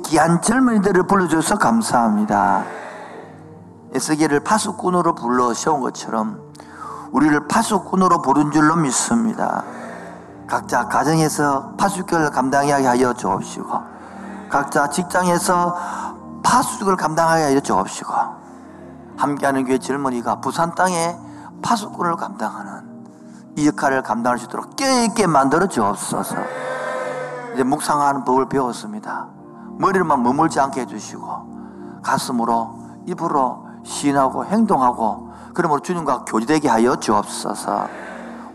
귀한 0.11 0.41
젊은이들을 0.41 1.03
불러줘서 1.03 1.57
감사합니다. 1.57 2.65
에스겔을 3.93 4.41
파수꾼으로 4.41 5.15
불러 5.15 5.53
세운 5.53 5.79
것처럼 5.79 6.51
우리를 7.13 7.47
파수꾼으로 7.47 8.21
부른 8.21 8.51
줄로 8.51 8.75
믿습니다. 8.75 9.63
각자 10.47 10.85
가정에서 10.89 11.75
파수꾼을 11.77 12.29
감당하게 12.31 12.85
하여 12.85 13.13
주옵시고 13.13 13.69
각자 14.49 14.89
직장에서 14.89 15.77
파수꾼을 16.43 16.97
감당하게 16.97 17.43
하여 17.43 17.59
주옵시고 17.61 18.13
함께하는 19.15 19.63
교회 19.63 19.77
젊은이가 19.77 20.41
부산 20.41 20.75
땅에 20.75 21.15
파수꾼을 21.61 22.17
감당하는 22.17 23.05
이 23.55 23.65
역할을 23.65 24.03
감당할 24.03 24.39
수 24.39 24.47
있도록 24.47 24.75
깨있게 24.75 25.25
만들어 25.27 25.67
주옵소서. 25.67 26.35
이제 27.53 27.63
묵상하는 27.63 28.25
법을 28.25 28.49
배웠습니다. 28.49 29.40
머리로만 29.81 30.21
머물지 30.21 30.59
않게 30.59 30.81
해주시고 30.81 32.01
가슴으로 32.03 32.79
입으로 33.07 33.65
시인하고 33.83 34.45
행동하고 34.45 35.31
그러므로 35.55 35.81
주님과 35.81 36.25
교제되게 36.25 36.69
하여 36.69 36.95
주옵소서. 36.95 37.87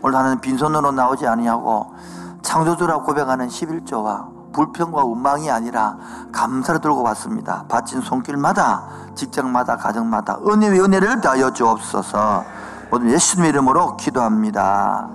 오늘 0.01 0.17
하는 0.17 0.39
빈손으로 0.39 0.91
나오지 0.93 1.27
아니하고 1.27 1.93
창조주라 2.41 2.99
고백하는 2.99 3.49
11조와 3.49 4.53
불평과 4.53 5.03
원망이 5.03 5.51
아니라 5.51 5.97
감사를 6.31 6.79
들고 6.79 7.03
왔습니다. 7.03 7.65
바친 7.67 8.01
손길마다 8.01 8.83
직장마다 9.13 9.75
가정마다 9.75 10.39
은혜 10.47 10.71
위 10.71 10.79
은혜를 10.79 11.19
더하여 11.19 11.51
주옵소서. 11.51 12.45
모든 12.89 13.11
예수님 13.11 13.45
이름으로 13.49 13.97
기도합니다. 13.97 15.09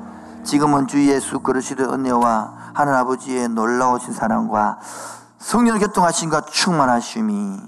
지금은 0.45 0.87
주 0.87 1.05
예수 1.09 1.41
그리스도의 1.41 1.89
은혜와 1.89 2.53
하늘 2.75 2.95
아버지의 2.95 3.49
놀라우신 3.49 4.13
사랑과 4.13 4.79
성령을 5.43 5.81
교통하신과 5.81 6.43
충만하심이 6.43 7.60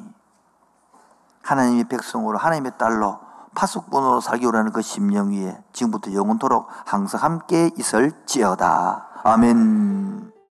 하나님의 1.43 1.85
백성으로 1.89 2.39
하나님의 2.39 2.73
딸로 2.79 3.19
파수꾼으로 3.55 4.21
살기 4.21 4.47
원하는 4.47 4.73
그 4.73 4.81
심령 4.81 5.31
위에 5.33 5.59
지금부터 5.73 6.13
영원토록 6.13 6.69
항상 6.85 7.23
함께 7.23 7.71
있을지어다. 7.77 9.09
아멘. 9.25 10.34